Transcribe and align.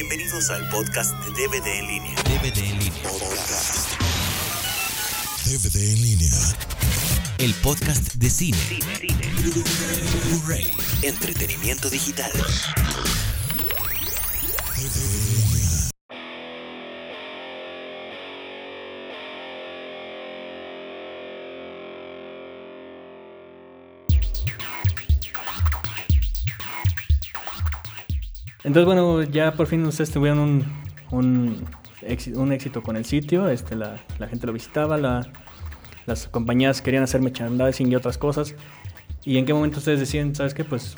Bienvenidos 0.00 0.48
al 0.50 0.68
podcast 0.68 1.12
de 1.24 1.30
DVD 1.32 1.66
en 1.66 1.88
línea. 1.88 2.14
DVD 2.22 2.58
en 2.58 2.78
línea. 2.78 3.02
DVD 5.44 5.92
en 5.92 6.02
línea. 6.02 6.30
El 7.38 7.52
podcast 7.54 8.14
de 8.14 8.30
cine. 8.30 8.56
Blu-ray. 10.28 10.70
Entretenimiento 11.02 11.90
digital. 11.90 12.30
DVD 14.76 15.02
en 15.34 15.52
línea. 15.52 15.77
Entonces, 28.68 28.84
bueno, 28.84 29.22
ya 29.22 29.52
por 29.54 29.66
fin 29.66 29.84
ustedes 29.86 30.10
tuvieron 30.10 30.38
un, 30.38 30.64
un, 31.10 31.64
éxito, 32.02 32.38
un 32.40 32.52
éxito 32.52 32.82
con 32.82 32.96
el 32.96 33.04
sitio, 33.06 33.48
este, 33.48 33.74
la, 33.76 33.96
la 34.18 34.28
gente 34.28 34.46
lo 34.46 34.52
visitaba, 34.52 34.98
la- 34.98 35.26
las 36.04 36.28
compañías 36.28 36.80
querían 36.82 37.02
hacer 37.02 37.20
merchandising 37.22 37.90
y 37.90 37.96
otras 37.96 38.18
cosas. 38.18 38.54
¿Y 39.24 39.38
en 39.38 39.46
qué 39.46 39.54
momento 39.54 39.78
ustedes 39.78 40.00
deciden, 40.00 40.34
sabes 40.34 40.52
qué? 40.54 40.64
Pues 40.64 40.96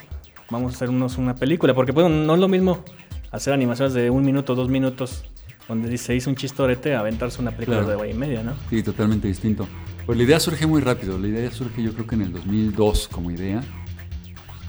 vamos 0.51 0.73
a 0.73 0.77
hacernos 0.77 1.17
una 1.17 1.37
película, 1.37 1.73
porque 1.75 1.93
bueno, 1.93 2.09
no 2.09 2.35
es 2.35 2.41
lo 2.41 2.49
mismo 2.49 2.85
hacer 3.31 3.53
animaciones 3.55 3.95
de 3.95 4.11
un 4.11 4.25
minuto, 4.25 4.55
dos 4.57 4.69
minutos, 4.69 5.25
donde 5.69 5.97
se 5.97 6.17
hizo 6.17 6.29
un 6.29 6.35
chistorete, 6.37 6.95
a 6.97 7.01
aventarse 7.01 7.41
una 7.41 7.53
película 7.53 7.79
Claro. 7.79 7.91
de 7.91 7.95
hora 7.97 8.09
y 8.11 8.15
media, 8.15 8.43
¿no? 8.43 8.55
Sí, 8.69 8.83
totalmente 8.83 9.29
distinto. 9.29 9.69
Pues 10.07 10.19
la 10.19 10.25
idea 10.25 10.41
surge 10.41 10.67
muy 10.67 10.81
rápido. 10.81 11.17
La 11.19 11.29
idea 11.29 11.49
surge 11.53 11.83
yo 11.85 11.93
creo 11.95 12.07
que 12.09 12.17
en 12.17 12.23
el 12.23 12.33
2002 12.33 13.07
como 13.09 13.31
idea. 13.31 13.61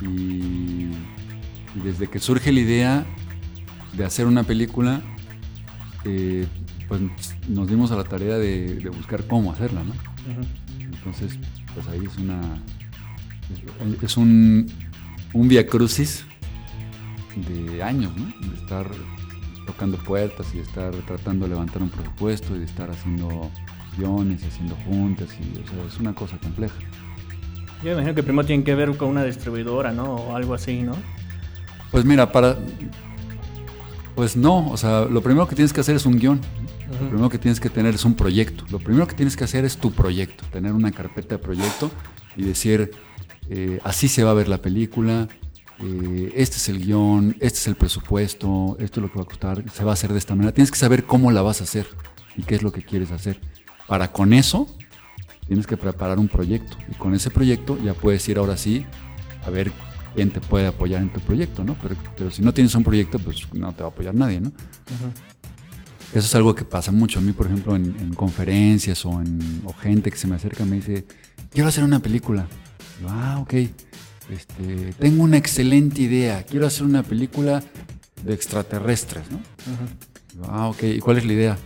Y, 0.01 0.89
y 1.75 1.79
desde 1.79 2.07
que 2.07 2.19
surge 2.19 2.51
la 2.51 2.59
idea 2.59 3.05
de 3.93 4.05
hacer 4.05 4.25
una 4.25 4.43
película, 4.43 5.01
eh, 6.05 6.47
pues 6.87 7.01
nos 7.47 7.67
dimos 7.69 7.91
a 7.91 7.95
la 7.95 8.03
tarea 8.03 8.37
de, 8.37 8.75
de 8.75 8.89
buscar 8.89 9.25
cómo 9.27 9.51
hacerla, 9.51 9.83
¿no? 9.83 9.93
Entonces, 10.79 11.37
pues 11.73 11.87
ahí 11.87 12.05
es 12.05 12.17
una... 12.17 12.41
Es, 14.01 14.15
un, 14.15 14.71
un 15.33 15.47
via 15.47 15.67
crucis 15.67 16.25
de 17.35 17.83
años, 17.83 18.11
¿no? 18.15 18.25
De 18.47 18.55
estar 18.55 18.89
tocando 19.65 19.97
puertas 19.97 20.47
y 20.53 20.57
de 20.57 20.63
estar 20.63 20.93
tratando 21.07 21.45
de 21.45 21.51
levantar 21.51 21.81
un 21.81 21.89
presupuesto 21.89 22.55
y 22.55 22.59
de 22.59 22.65
estar 22.65 22.89
haciendo 22.89 23.49
guiones 23.97 24.43
y 24.43 24.47
haciendo 24.47 24.75
juntas 24.85 25.29
y 25.39 25.59
o 25.59 25.67
sea, 25.67 25.85
es 25.85 25.99
una 25.99 26.13
cosa 26.13 26.37
compleja. 26.37 26.75
Yo 27.79 27.85
me 27.85 27.91
imagino 27.93 28.15
que 28.15 28.23
primero 28.23 28.45
tienen 28.45 28.63
que 28.63 28.75
ver 28.75 28.95
con 28.95 29.09
una 29.09 29.23
distribuidora, 29.23 29.91
¿no? 29.91 30.15
O 30.15 30.35
algo 30.35 30.53
así, 30.53 30.81
¿no? 30.81 30.95
Pues 31.91 32.05
mira, 32.05 32.31
para 32.31 32.57
pues 34.15 34.35
no, 34.35 34.69
o 34.69 34.77
sea, 34.77 35.05
lo 35.05 35.21
primero 35.21 35.47
que 35.47 35.55
tienes 35.55 35.73
que 35.73 35.81
hacer 35.81 35.95
es 35.95 36.05
un 36.05 36.19
guion. 36.19 36.39
Lo 36.91 37.07
primero 37.07 37.29
que 37.29 37.37
tienes 37.37 37.59
que 37.59 37.69
tener 37.69 37.95
es 37.95 38.05
un 38.05 38.13
proyecto. 38.13 38.65
Lo 38.69 38.79
primero 38.79 39.07
que 39.07 39.15
tienes 39.15 39.37
que 39.37 39.45
hacer 39.45 39.65
es 39.65 39.77
tu 39.77 39.91
proyecto, 39.91 40.45
tener 40.51 40.73
una 40.73 40.91
carpeta 40.91 41.37
de 41.37 41.39
proyecto 41.39 41.89
y 42.35 42.43
decir, 42.43 42.91
eh, 43.49 43.79
así 43.83 44.07
se 44.07 44.23
va 44.23 44.31
a 44.31 44.33
ver 44.33 44.47
la 44.47 44.57
película, 44.61 45.27
eh, 45.79 46.33
este 46.35 46.57
es 46.57 46.69
el 46.69 46.85
guion, 46.85 47.35
este 47.39 47.59
es 47.59 47.67
el 47.67 47.75
presupuesto, 47.75 48.75
esto 48.79 48.99
es 48.99 49.03
lo 49.03 49.11
que 49.11 49.17
va 49.17 49.23
a 49.23 49.27
costar, 49.27 49.63
se 49.71 49.83
va 49.83 49.91
a 49.91 49.93
hacer 49.93 50.11
de 50.11 50.19
esta 50.19 50.35
manera. 50.35 50.53
Tienes 50.53 50.71
que 50.71 50.77
saber 50.77 51.05
cómo 51.05 51.31
la 51.31 51.41
vas 51.41 51.61
a 51.61 51.63
hacer 51.63 51.87
y 52.35 52.43
qué 52.43 52.55
es 52.55 52.63
lo 52.63 52.71
que 52.71 52.83
quieres 52.83 53.11
hacer. 53.11 53.39
Para 53.87 54.11
con 54.11 54.33
eso, 54.33 54.67
tienes 55.47 55.65
que 55.65 55.77
preparar 55.77 56.19
un 56.19 56.27
proyecto 56.27 56.77
y 56.91 56.95
con 56.95 57.15
ese 57.15 57.31
proyecto 57.31 57.77
ya 57.83 57.93
puedes 57.93 58.27
ir 58.29 58.37
ahora 58.37 58.57
sí 58.57 58.85
a 59.45 59.49
ver 59.49 59.71
quién 60.15 60.29
te 60.31 60.41
puede 60.41 60.67
apoyar 60.67 61.01
en 61.01 61.11
tu 61.11 61.19
proyecto, 61.19 61.63
¿no? 61.63 61.75
Pero, 61.81 61.95
pero 62.17 62.31
si 62.31 62.41
no 62.41 62.53
tienes 62.53 62.73
un 62.75 62.83
proyecto, 62.83 63.19
pues 63.19 63.47
no 63.53 63.73
te 63.73 63.83
va 63.83 63.89
a 63.89 63.91
apoyar 63.91 64.13
nadie, 64.13 64.41
¿no? 64.41 64.51
Eso 66.13 66.25
es 66.25 66.35
algo 66.35 66.53
que 66.53 66.65
pasa 66.65 66.91
mucho 66.91 67.19
a 67.19 67.21
mí, 67.21 67.31
por 67.31 67.45
ejemplo, 67.45 67.75
en, 67.75 67.95
en 67.99 68.13
conferencias 68.13 69.05
o, 69.05 69.21
en, 69.21 69.61
o 69.65 69.73
gente 69.73 70.11
que 70.11 70.17
se 70.17 70.27
me 70.27 70.35
acerca 70.35 70.63
y 70.63 70.67
me 70.67 70.75
dice, 70.77 71.05
quiero 71.51 71.69
hacer 71.69 71.83
una 71.83 71.99
película. 71.99 72.47
Yo, 73.01 73.07
ah, 73.09 73.39
ok. 73.39 73.53
Este, 74.29 74.93
tengo 74.99 75.23
una 75.23 75.37
excelente 75.37 76.01
idea. 76.01 76.43
Quiero 76.43 76.67
hacer 76.67 76.83
una 76.83 77.03
película 77.03 77.63
de 78.23 78.33
extraterrestres, 78.33 79.23
¿no? 79.31 79.39
Yo, 80.35 80.51
ah, 80.51 80.67
ok. 80.67 80.83
¿Y 80.83 80.99
cuál 80.99 81.17
es 81.17 81.25
la 81.25 81.33
idea? 81.33 81.57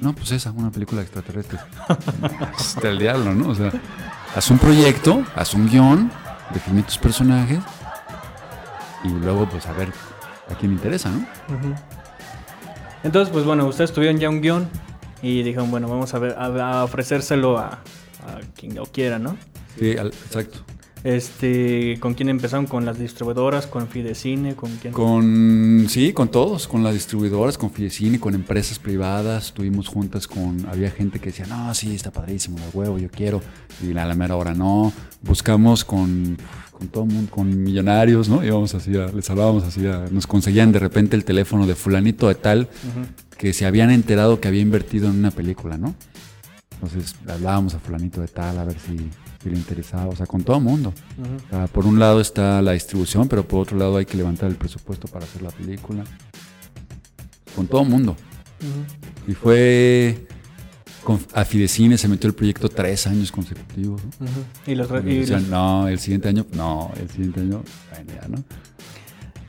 No, 0.00 0.14
pues 0.14 0.32
esa, 0.32 0.50
una 0.52 0.70
película 0.70 1.02
de 1.02 1.06
extraterrestres. 1.06 1.60
Está 2.58 2.88
el 2.88 2.98
diablo, 2.98 3.34
¿no? 3.34 3.50
O 3.50 3.54
sea, 3.54 3.70
haz 4.34 4.50
un 4.50 4.58
proyecto, 4.58 5.22
haz 5.34 5.52
un 5.52 5.68
guion, 5.68 6.10
define 6.54 6.82
tus 6.82 6.96
personajes 6.96 7.60
y 9.04 9.08
luego, 9.08 9.48
pues, 9.48 9.66
a 9.66 9.72
ver 9.72 9.92
a 10.48 10.54
quién 10.54 10.72
interesa, 10.72 11.10
¿no? 11.10 11.26
Entonces, 13.02 13.32
pues 13.32 13.44
bueno, 13.44 13.66
ustedes 13.66 13.92
tuvieron 13.92 14.18
ya 14.18 14.28
un 14.28 14.40
guion 14.42 14.68
y 15.22 15.42
dijeron, 15.42 15.70
bueno, 15.70 15.88
vamos 15.88 16.12
a 16.14 16.18
ver, 16.18 16.34
a, 16.38 16.80
a 16.80 16.84
ofrecérselo 16.84 17.58
a, 17.58 17.66
a 17.66 17.80
quien 18.56 18.74
lo 18.74 18.84
quiera, 18.86 19.18
¿no? 19.18 19.36
Sí, 19.78 19.96
al- 19.96 20.08
exacto. 20.08 20.60
Este, 21.02 21.96
¿con 21.98 22.12
quién 22.12 22.28
empezaron? 22.28 22.66
¿Con 22.66 22.84
las 22.84 22.98
distribuidoras? 22.98 23.66
¿Con 23.66 23.88
Fidecine? 23.88 24.54
¿Con 24.54 24.70
quién? 24.76 24.92
Con, 24.92 25.86
sí, 25.88 26.12
con 26.12 26.28
todos, 26.30 26.68
con 26.68 26.84
las 26.84 26.92
distribuidoras, 26.92 27.56
con 27.56 27.70
Fidecine, 27.70 28.20
con 28.20 28.34
empresas 28.34 28.78
privadas, 28.78 29.54
tuvimos 29.54 29.88
juntas 29.88 30.26
con, 30.28 30.66
había 30.70 30.90
gente 30.90 31.18
que 31.18 31.30
decía, 31.30 31.46
no, 31.46 31.72
sí, 31.72 31.94
está 31.94 32.10
padrísimo, 32.10 32.58
de 32.58 32.68
huevo, 32.74 32.98
yo 32.98 33.10
quiero, 33.10 33.40
y 33.82 33.96
a 33.96 34.04
la 34.04 34.14
mera 34.14 34.36
hora 34.36 34.52
no, 34.52 34.92
buscamos 35.22 35.86
con, 35.86 36.36
con 36.80 36.88
todo 36.88 37.04
el 37.04 37.10
mundo, 37.10 37.30
con 37.30 37.62
millonarios, 37.62 38.30
¿no? 38.30 38.42
Íbamos 38.42 38.74
así, 38.74 38.96
a- 38.96 39.08
les 39.08 39.28
hablábamos 39.28 39.64
así, 39.64 39.86
a- 39.86 40.06
nos 40.10 40.26
conseguían 40.26 40.72
de 40.72 40.78
repente 40.78 41.14
el 41.14 41.24
teléfono 41.26 41.66
de 41.66 41.74
fulanito 41.74 42.26
de 42.26 42.34
tal, 42.36 42.68
que 43.36 43.52
se 43.52 43.66
habían 43.66 43.90
enterado 43.90 44.40
que 44.40 44.48
había 44.48 44.62
invertido 44.62 45.08
en 45.10 45.16
una 45.18 45.30
película, 45.30 45.76
¿no? 45.76 45.94
Entonces 46.74 47.14
hablábamos 47.28 47.74
a 47.74 47.78
fulanito 47.80 48.22
de 48.22 48.28
tal 48.28 48.58
a 48.58 48.64
ver 48.64 48.76
si, 48.78 48.96
si 49.42 49.50
le 49.50 49.56
interesaba, 49.58 50.06
o 50.08 50.16
sea, 50.16 50.24
con 50.24 50.42
todo 50.42 50.58
mundo. 50.58 50.94
O 51.46 51.50
sea, 51.50 51.66
por 51.66 51.84
un 51.84 51.98
lado 51.98 52.18
está 52.22 52.62
la 52.62 52.72
distribución, 52.72 53.28
pero 53.28 53.46
por 53.46 53.60
otro 53.60 53.76
lado 53.76 53.98
hay 53.98 54.06
que 54.06 54.16
levantar 54.16 54.48
el 54.48 54.56
presupuesto 54.56 55.06
para 55.06 55.26
hacer 55.26 55.42
la 55.42 55.50
película. 55.50 56.02
Con 57.54 57.66
todo 57.66 57.84
mundo. 57.84 58.16
Y 59.28 59.34
fue... 59.34 60.26
Con, 61.04 61.18
a 61.34 61.44
Fidecine 61.44 61.96
se 61.96 62.08
metió 62.08 62.28
el 62.28 62.34
proyecto 62.34 62.68
tres 62.68 63.06
años 63.06 63.32
consecutivos. 63.32 64.02
¿no? 64.20 64.26
Y 64.66 64.74
los, 64.74 64.88
re- 64.90 65.02
Y 65.10 65.14
y, 65.14 65.18
decían, 65.20 65.40
los- 65.42 65.50
no, 65.50 65.88
el 65.88 65.98
siguiente 65.98 66.28
año, 66.28 66.46
no, 66.52 66.92
el 67.00 67.08
siguiente 67.08 67.40
año, 67.40 67.62
bueno, 67.90 68.12
ya, 68.20 68.28
¿no? 68.28 68.44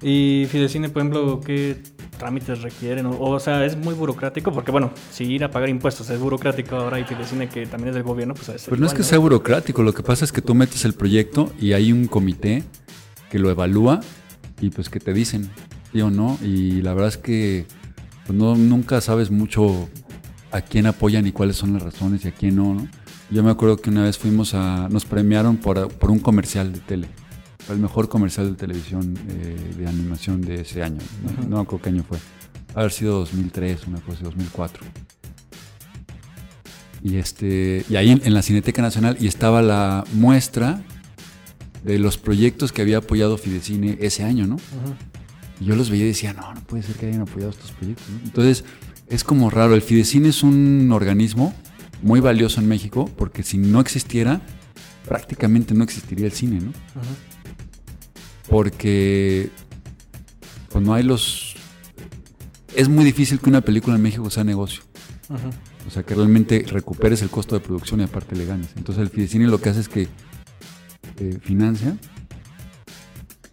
y 0.03 0.47
Fidecine, 0.49 0.89
por 0.89 1.01
ejemplo, 1.03 1.41
¿qué 1.41 1.77
trámites 2.17 2.61
requieren? 2.61 3.05
O, 3.05 3.17
o 3.19 3.39
sea, 3.39 3.63
es 3.65 3.75
muy 3.77 3.93
burocrático 3.93 4.51
porque, 4.51 4.71
bueno, 4.71 4.91
si 5.11 5.25
ir 5.25 5.43
a 5.43 5.51
pagar 5.51 5.69
impuestos 5.69 6.09
es 6.09 6.19
burocrático 6.19 6.75
ahora 6.75 6.99
y 6.99 7.03
Fidecine, 7.03 7.47
que 7.49 7.65
también 7.67 7.89
es 7.89 7.95
del 7.95 8.03
gobierno, 8.03 8.33
pues 8.33 8.49
es 8.49 8.63
Pero 8.65 8.77
no 8.77 8.87
es 8.87 8.93
que 8.93 9.03
sea 9.03 9.19
burocrático, 9.19 9.83
lo 9.83 9.93
que 9.93 10.01
pasa 10.01 10.25
es 10.25 10.31
que 10.31 10.41
tú 10.41 10.55
metes 10.55 10.85
el 10.85 10.93
proyecto 10.93 11.51
y 11.59 11.73
hay 11.73 11.91
un 11.91 12.07
comité 12.07 12.63
que 13.29 13.37
lo 13.37 13.49
evalúa 13.51 13.99
y 14.59 14.69
pues 14.71 14.89
que 14.89 14.99
te 14.99 15.13
dicen 15.13 15.49
sí 15.91 16.01
o 16.01 16.09
no. 16.09 16.39
Y 16.43 16.81
la 16.81 16.93
verdad 16.93 17.09
es 17.09 17.17
que 17.17 17.65
pues, 18.25 18.37
no, 18.37 18.55
nunca 18.55 19.01
sabes 19.01 19.29
mucho 19.29 19.87
a 20.51 20.61
quién 20.61 20.85
apoyan 20.85 21.25
y 21.27 21.31
cuáles 21.31 21.55
son 21.55 21.73
las 21.73 21.81
razones 21.81 22.25
y 22.25 22.27
a 22.27 22.31
quién 22.31 22.55
no, 22.55 22.73
¿no? 22.73 22.87
Yo 23.29 23.43
me 23.43 23.51
acuerdo 23.51 23.77
que 23.77 23.89
una 23.89 24.03
vez 24.03 24.17
fuimos 24.17 24.53
a... 24.53 24.89
nos 24.89 25.05
premiaron 25.05 25.57
por, 25.57 25.87
por 25.89 26.11
un 26.11 26.19
comercial 26.19 26.73
de 26.73 26.79
tele. 26.79 27.07
El 27.69 27.79
mejor 27.79 28.09
comercial 28.09 28.49
de 28.49 28.57
televisión 28.57 29.17
eh, 29.29 29.75
de 29.77 29.87
animación 29.87 30.41
de 30.41 30.61
ese 30.61 30.83
año. 30.83 30.99
No, 31.23 31.47
no 31.47 31.55
me 31.57 31.61
acuerdo 31.61 31.83
qué 31.83 31.89
año 31.89 32.03
fue. 32.03 32.17
Haber 32.75 32.91
sido 32.91 33.19
2003, 33.19 33.87
una 33.87 34.01
cosa, 34.01 34.23
2004. 34.23 34.83
Y, 37.03 37.15
este, 37.15 37.85
y 37.89 37.95
ahí 37.95 38.09
en, 38.09 38.21
en 38.25 38.33
la 38.33 38.41
Cineteca 38.41 38.81
Nacional 38.81 39.15
y 39.19 39.27
estaba 39.27 39.61
la 39.61 40.03
muestra 40.13 40.83
de 41.83 41.99
los 41.99 42.17
proyectos 42.17 42.71
que 42.71 42.81
había 42.81 42.97
apoyado 42.97 43.37
Fidecine 43.37 43.97
ese 44.01 44.23
año, 44.23 44.45
¿no? 44.47 44.57
Y 45.59 45.65
yo 45.65 45.75
los 45.75 45.89
veía 45.89 46.05
y 46.05 46.07
decía, 46.07 46.33
no, 46.33 46.53
no 46.53 46.61
puede 46.61 46.83
ser 46.83 46.95
que 46.95 47.07
hayan 47.07 47.21
apoyado 47.21 47.51
estos 47.51 47.71
proyectos. 47.71 48.09
¿no? 48.09 48.19
Entonces, 48.23 48.63
es 49.11 49.23
como 49.23 49.49
raro. 49.49 49.75
El 49.75 49.81
Fidecine 49.81 50.29
es 50.29 50.41
un 50.41 50.89
organismo 50.91 51.53
muy 52.01 52.19
valioso 52.19 52.59
en 52.61 52.67
México 52.67 53.09
porque 53.17 53.43
si 53.43 53.57
no 53.57 53.79
existiera, 53.79 54.41
prácticamente 55.07 55.73
no 55.73 55.83
existiría 55.83 56.25
el 56.25 56.31
cine, 56.31 56.61
¿no? 56.61 56.71
Porque 58.49 59.51
pues 60.69 60.83
no 60.83 60.93
hay 60.93 61.03
los... 61.03 61.55
Es 62.75 62.87
muy 62.87 63.03
difícil 63.03 63.39
que 63.39 63.49
una 63.49 63.61
película 63.61 63.97
en 63.97 64.01
México 64.01 64.29
sea 64.29 64.45
negocio. 64.45 64.81
O 65.87 65.91
sea, 65.91 66.03
que 66.03 66.15
realmente 66.15 66.65
recuperes 66.67 67.21
el 67.21 67.29
costo 67.29 67.55
de 67.55 67.61
producción 67.61 67.99
y 67.99 68.03
aparte 68.03 68.35
le 68.35 68.45
ganes. 68.45 68.69
Entonces 68.77 69.01
el 69.01 69.09
Fidecine 69.09 69.47
lo 69.47 69.59
que 69.59 69.69
hace 69.69 69.81
es 69.81 69.89
que 69.89 70.07
eh, 71.17 71.37
financia 71.41 71.97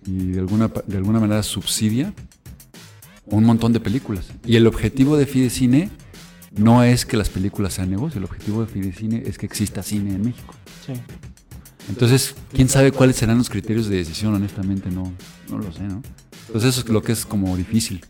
y 0.07 0.29
de 0.29 0.39
alguna, 0.39 0.69
de 0.87 0.97
alguna 0.97 1.19
manera 1.19 1.43
subsidia 1.43 2.15
un 3.31 3.45
montón 3.45 3.73
de 3.73 3.81
películas. 3.81 4.31
Y 4.45 4.57
el 4.57 4.67
objetivo 4.67 5.17
de 5.17 5.27
Fidecine 5.27 5.91
no 6.57 6.83
es 6.83 7.07
que 7.07 7.17
las 7.17 7.29
películas 7.29 7.75
sean 7.75 7.91
negocio, 7.91 8.19
el 8.19 8.25
objetivo 8.25 8.63
de 8.63 8.69
Fidecine 8.69 9.23
es 9.27 9.39
que 9.39 9.47
exista 9.47 9.83
cine 9.83 10.15
en 10.15 10.23
México. 10.23 10.55
Sí. 10.87 10.95
Entonces, 11.89 12.35
¿quién 12.53 12.69
sabe 12.69 12.93
cuáles 12.93 13.17
serán 13.17 13.39
los 13.39 13.49
criterios 13.49 13.89
de 13.89 13.97
decisión? 13.97 14.35
Honestamente, 14.35 14.91
no, 14.91 15.13
no 15.49 15.59
lo 15.59 15.73
sé, 15.73 15.83
¿no? 15.83 16.03
Entonces, 16.47 16.71
eso 16.71 16.81
es 16.81 16.89
lo 16.89 17.03
que 17.03 17.13
es 17.13 17.25
como 17.25 17.57
difícil. 17.57 18.05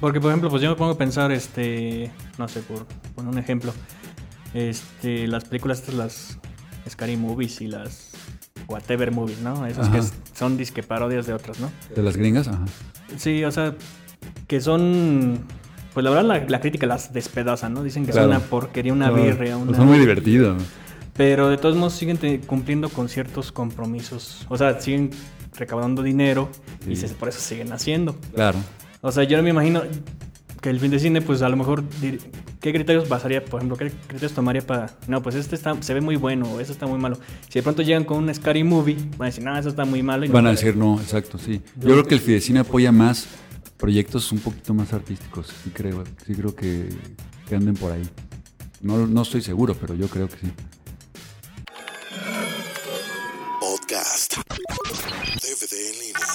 Porque, 0.00 0.20
por 0.20 0.30
ejemplo, 0.30 0.50
pues 0.50 0.62
yo 0.62 0.70
me 0.70 0.76
pongo 0.76 0.92
a 0.92 0.98
pensar, 0.98 1.30
este, 1.32 2.10
no 2.38 2.48
sé, 2.48 2.60
por 2.60 2.86
poner 3.14 3.32
un 3.32 3.38
ejemplo, 3.38 3.72
este, 4.52 5.26
las 5.26 5.44
películas 5.44 5.78
estas, 5.78 5.94
las 5.94 6.38
Scary 6.90 7.16
Movies 7.16 7.60
y 7.60 7.68
las 7.68 8.10
Whatever 8.68 9.12
Movies, 9.12 9.40
¿no? 9.40 9.64
Esas 9.66 9.88
que 9.88 9.98
Ajá. 9.98 10.08
son 10.34 10.56
disque 10.56 10.82
parodias 10.82 11.26
de 11.26 11.34
otras, 11.34 11.60
¿no? 11.60 11.70
De 11.94 12.02
las 12.02 12.16
gringas, 12.16 12.48
ajá. 12.48 12.64
Sí, 13.16 13.44
o 13.44 13.52
sea, 13.52 13.74
que 14.46 14.60
son, 14.60 15.38
pues 15.94 16.04
la 16.04 16.10
verdad 16.10 16.24
la, 16.26 16.44
la 16.48 16.60
crítica 16.60 16.86
las 16.86 17.12
despedaza, 17.12 17.68
¿no? 17.68 17.82
Dicen 17.82 18.04
que 18.06 18.12
Claro. 18.12 18.28
son 18.28 18.36
una 18.36 18.46
porquería, 18.46 18.92
una 18.92 19.08
Claro. 19.08 19.22
birria, 19.24 19.56
una... 19.56 19.76
Son 19.76 19.86
muy 19.86 19.98
divertidos. 19.98 20.62
Pero 21.14 21.48
de 21.50 21.58
todos 21.58 21.76
modos 21.76 21.92
siguen 21.92 22.18
cumpliendo 22.46 22.88
con 22.88 23.08
ciertos 23.08 23.52
compromisos. 23.52 24.46
O 24.48 24.56
sea, 24.56 24.80
siguen 24.80 25.10
recaudando 25.58 26.02
dinero 26.02 26.48
y 26.88 26.96
se- 26.96 27.08
por 27.08 27.28
eso 27.28 27.40
siguen 27.40 27.72
haciendo. 27.72 28.16
Claro. 28.34 28.58
O 29.02 29.12
sea, 29.12 29.24
yo 29.24 29.36
no 29.36 29.42
me 29.42 29.50
imagino 29.50 29.82
que 30.62 30.70
el 30.70 30.78
fin 30.80 30.90
de 30.90 30.98
cine, 31.00 31.20
pues 31.20 31.42
a 31.42 31.48
lo 31.48 31.56
mejor, 31.56 31.82
¿qué 32.60 32.72
criterios 32.72 33.08
basaría, 33.08 33.44
por 33.44 33.58
ejemplo, 33.60 33.76
qué 33.76 33.90
criterios 33.90 34.32
tomaría 34.32 34.62
para, 34.64 34.96
no, 35.08 35.20
pues 35.20 35.34
este 35.34 35.56
está, 35.56 35.74
se 35.82 35.92
ve 35.92 36.00
muy 36.00 36.14
bueno 36.16 36.46
o 36.50 36.60
este 36.60 36.72
está 36.72 36.86
muy 36.86 36.98
malo? 37.00 37.18
Si 37.48 37.58
de 37.58 37.62
pronto 37.64 37.82
llegan 37.82 38.04
con 38.04 38.18
un 38.22 38.32
Scary 38.32 38.62
Movie, 38.64 38.96
van 39.18 39.22
a 39.22 39.24
decir, 39.26 39.44
no, 39.44 39.58
eso 39.58 39.68
está 39.68 39.84
muy 39.84 40.02
malo. 40.04 40.24
Y 40.24 40.28
no 40.28 40.34
Van 40.34 40.46
a 40.46 40.50
puede". 40.50 40.64
decir 40.64 40.76
no, 40.76 41.00
exacto, 41.00 41.36
sí. 41.36 41.60
Yo 41.76 41.88
creo 41.88 42.04
que 42.04 42.14
el 42.14 42.20
Fidecine 42.20 42.60
apoya 42.60 42.92
más 42.92 43.26
proyectos 43.82 44.30
un 44.30 44.38
poquito 44.38 44.74
más 44.74 44.92
artísticos, 44.92 45.48
sí 45.64 45.70
creo, 45.70 46.04
sí 46.24 46.36
creo 46.36 46.54
que, 46.54 46.88
que 47.48 47.56
anden 47.56 47.74
por 47.74 47.90
ahí. 47.90 48.08
No, 48.80 49.08
no 49.08 49.22
estoy 49.22 49.42
seguro, 49.42 49.74
pero 49.74 49.96
yo 49.96 50.06
creo 50.06 50.28
que 50.28 50.36
sí. 50.36 50.52
Podcast. 53.58 54.36
DVD 55.34 55.72
en 55.72 55.98
línea. 55.98 56.26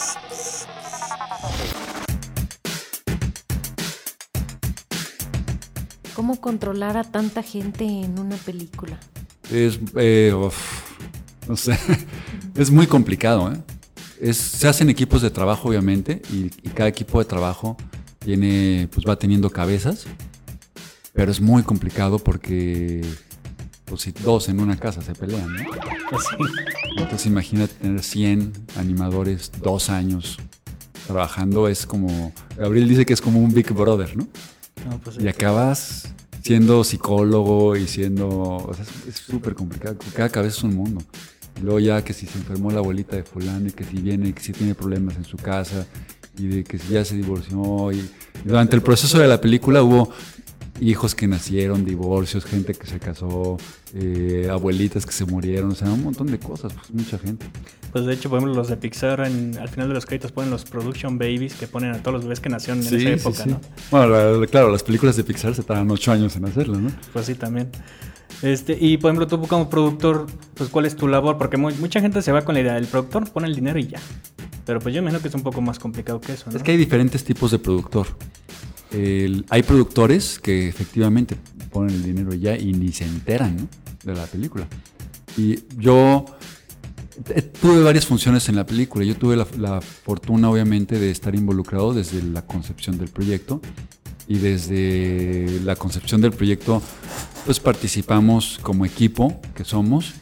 ¿Cómo 6.15 6.41
controlar 6.41 6.97
a 6.97 7.05
tanta 7.05 7.43
gente 7.43 7.85
en 7.85 8.19
una 8.19 8.35
película? 8.35 8.99
Es, 9.49 9.79
eh, 9.95 10.33
uf, 10.35 10.81
no 11.47 11.55
sé, 11.55 11.79
es 12.55 12.69
muy 12.71 12.87
complicado. 12.87 13.53
¿eh? 13.53 13.76
Es, 14.21 14.37
se 14.37 14.67
hacen 14.67 14.89
equipos 14.89 15.21
de 15.21 15.29
trabajo, 15.29 15.69
obviamente, 15.69 16.21
y, 16.31 16.45
y 16.63 16.69
cada 16.73 16.89
equipo 16.89 17.19
de 17.19 17.25
trabajo 17.25 17.77
tiene, 18.19 18.89
pues 18.93 19.05
va 19.07 19.17
teniendo 19.17 19.49
cabezas, 19.49 20.05
pero 21.13 21.31
es 21.31 21.39
muy 21.39 21.63
complicado 21.63 22.19
porque, 22.19 23.05
pues 23.85 24.01
si 24.01 24.11
dos 24.11 24.49
en 24.49 24.59
una 24.59 24.75
casa 24.77 25.01
se 25.01 25.13
pelean, 25.13 25.53
¿no? 25.53 25.59
Sí. 25.59 26.35
Entonces 26.97 27.27
imagínate 27.27 27.73
tener 27.75 28.01
100 28.03 28.51
animadores, 28.77 29.51
dos 29.61 29.89
años 29.89 30.37
trabajando, 31.05 31.67
es 31.67 31.85
como, 31.85 32.33
Gabriel 32.57 32.87
dice 32.89 33.05
que 33.05 33.13
es 33.13 33.21
como 33.21 33.39
un 33.39 33.53
Big 33.53 33.71
Brother, 33.71 34.17
¿no? 34.17 34.27
No, 34.89 34.97
pues, 34.99 35.17
Y 35.19 35.27
acabas 35.27 36.09
siendo 36.43 36.83
psicólogo 36.83 37.75
y 37.75 37.87
siendo, 37.87 38.27
o 38.29 38.73
sea, 38.73 38.83
es- 38.83 39.15
es 39.15 39.21
súper 39.21 39.53
complicado, 39.53 39.97
cada 40.15 40.29
cabeza 40.29 40.57
es 40.57 40.63
un 40.63 40.75
mundo. 40.75 41.01
Luego 41.61 41.79
ya 41.79 42.03
que 42.03 42.13
si 42.13 42.25
se 42.27 42.37
enfermó 42.37 42.71
la 42.71 42.79
abuelita 42.79 43.15
de 43.15 43.23
fulano 43.23 43.67
y 43.67 43.71
que 43.71 43.83
si 43.83 43.97
viene, 43.97 44.33
que 44.33 44.41
si 44.41 44.51
tiene 44.53 44.75
problemas 44.75 45.15
en 45.15 45.25
su 45.25 45.37
casa 45.37 45.85
y 46.37 46.47
de 46.47 46.63
que 46.63 46.77
si 46.77 46.89
ya 46.93 47.03
se 47.03 47.15
divorció 47.15 47.91
y, 47.91 47.97
y 47.97 48.09
durante 48.45 48.75
el 48.75 48.81
proceso 48.83 49.17
de 49.19 49.27
la 49.27 49.41
película 49.41 49.81
hubo 49.81 50.11
hijos 50.79 51.15
que 51.15 51.27
nacieron, 51.27 51.83
divorcios, 51.83 52.45
gente 52.45 52.75
que 52.75 52.85
se 52.85 52.99
casó, 52.99 53.57
eh, 53.95 54.47
abuelitas 54.51 55.07
que 55.07 55.11
se 55.11 55.25
murieron, 55.25 55.71
o 55.71 55.75
sea, 55.75 55.89
un 55.91 56.03
montón 56.03 56.27
de 56.27 56.37
cosas, 56.37 56.71
pues 56.73 56.91
mucha 56.91 57.17
gente. 57.17 57.47
Pues 57.91 58.05
de 58.05 58.13
hecho, 58.13 58.29
por 58.29 58.37
ejemplo, 58.37 58.55
los 58.55 58.67
de 58.67 58.77
Pixar 58.77 59.21
en- 59.25 59.57
al 59.57 59.69
final 59.69 59.87
de 59.87 59.95
los 59.95 60.05
créditos 60.05 60.31
ponen 60.31 60.51
los 60.51 60.65
production 60.65 61.17
babies 61.17 61.55
que 61.55 61.65
ponen 61.67 61.93
a 61.93 61.97
todos 62.03 62.13
los 62.13 62.23
bebés 62.25 62.39
que 62.39 62.49
nacieron 62.49 62.85
en 62.85 62.87
esa 62.87 62.95
época, 63.29 63.43
¿no? 63.47 63.61
Bueno, 63.89 64.07
la- 64.09 64.31
la- 64.33 64.45
claro, 64.45 64.71
las 64.71 64.83
películas 64.83 65.15
de 65.15 65.23
Pixar 65.23 65.55
se 65.55 65.63
tardan 65.63 65.89
ocho 65.89 66.11
años 66.11 66.35
en 66.35 66.45
hacerlas, 66.45 66.79
¿no? 66.79 66.91
Pues 67.11 67.25
sí, 67.25 67.33
también. 67.33 67.69
Este, 68.41 68.77
y 68.79 68.97
por 68.97 69.09
ejemplo, 69.09 69.27
tú 69.27 69.47
como 69.47 69.69
productor, 69.69 70.27
pues 70.53 70.69
¿cuál 70.69 70.85
es 70.85 70.95
tu 70.95 71.07
labor? 71.07 71.37
Porque 71.37 71.57
mu- 71.57 71.71
mucha 71.79 71.99
gente 72.01 72.21
se 72.21 72.31
va 72.31 72.43
con 72.43 72.55
la 72.55 72.61
idea, 72.61 72.77
el 72.77 72.85
productor 72.85 73.29
pone 73.31 73.47
el 73.47 73.55
dinero 73.55 73.79
y 73.79 73.87
ya. 73.87 73.99
Pero 74.65 74.79
pues 74.79 74.93
yo 74.93 74.99
imagino 75.01 75.21
que 75.21 75.27
es 75.29 75.33
un 75.33 75.41
poco 75.43 75.61
más 75.61 75.79
complicado 75.79 76.19
que 76.21 76.33
eso. 76.33 76.49
Es 76.49 76.61
que 76.61 76.71
hay 76.71 76.77
diferentes 76.77 77.23
tipos 77.23 77.51
de 77.51 77.59
productor. 77.59 78.07
El- 78.91 79.45
hay 79.49 79.63
productores 79.63 80.39
que 80.39 80.67
efectivamente 80.69 81.35
ponen 81.71 81.95
el 81.95 82.03
dinero 82.03 82.33
ya 82.33 82.55
y 82.57 82.73
ni 82.73 82.91
se 82.91 83.05
enteran 83.05 83.67
de 84.03 84.13
la 84.13 84.25
película. 84.25 84.67
Y 85.35 85.59
yo 85.77 86.25
eh, 87.33 87.41
tuve 87.41 87.81
varias 87.83 88.05
funciones 88.05 88.47
en 88.49 88.55
la 88.55 88.65
película. 88.65 89.03
Yo 89.03 89.15
tuve 89.15 89.35
la, 89.35 89.47
la 89.57 89.81
fortuna, 89.81 90.49
obviamente, 90.49 90.99
de 90.99 91.09
estar 91.11 91.33
involucrado 91.33 91.93
desde 91.93 92.21
la 92.23 92.43
concepción 92.45 92.97
del 92.97 93.07
proyecto. 93.09 93.61
Y 94.29 94.39
desde 94.39 95.61
la 95.63 95.77
concepción 95.77 96.19
del 96.19 96.31
proyecto, 96.33 96.81
pues 97.47 97.61
participamos 97.61 98.59
como 98.61 98.85
equipo 98.85 99.39
que 99.55 99.63
somos 99.63 100.15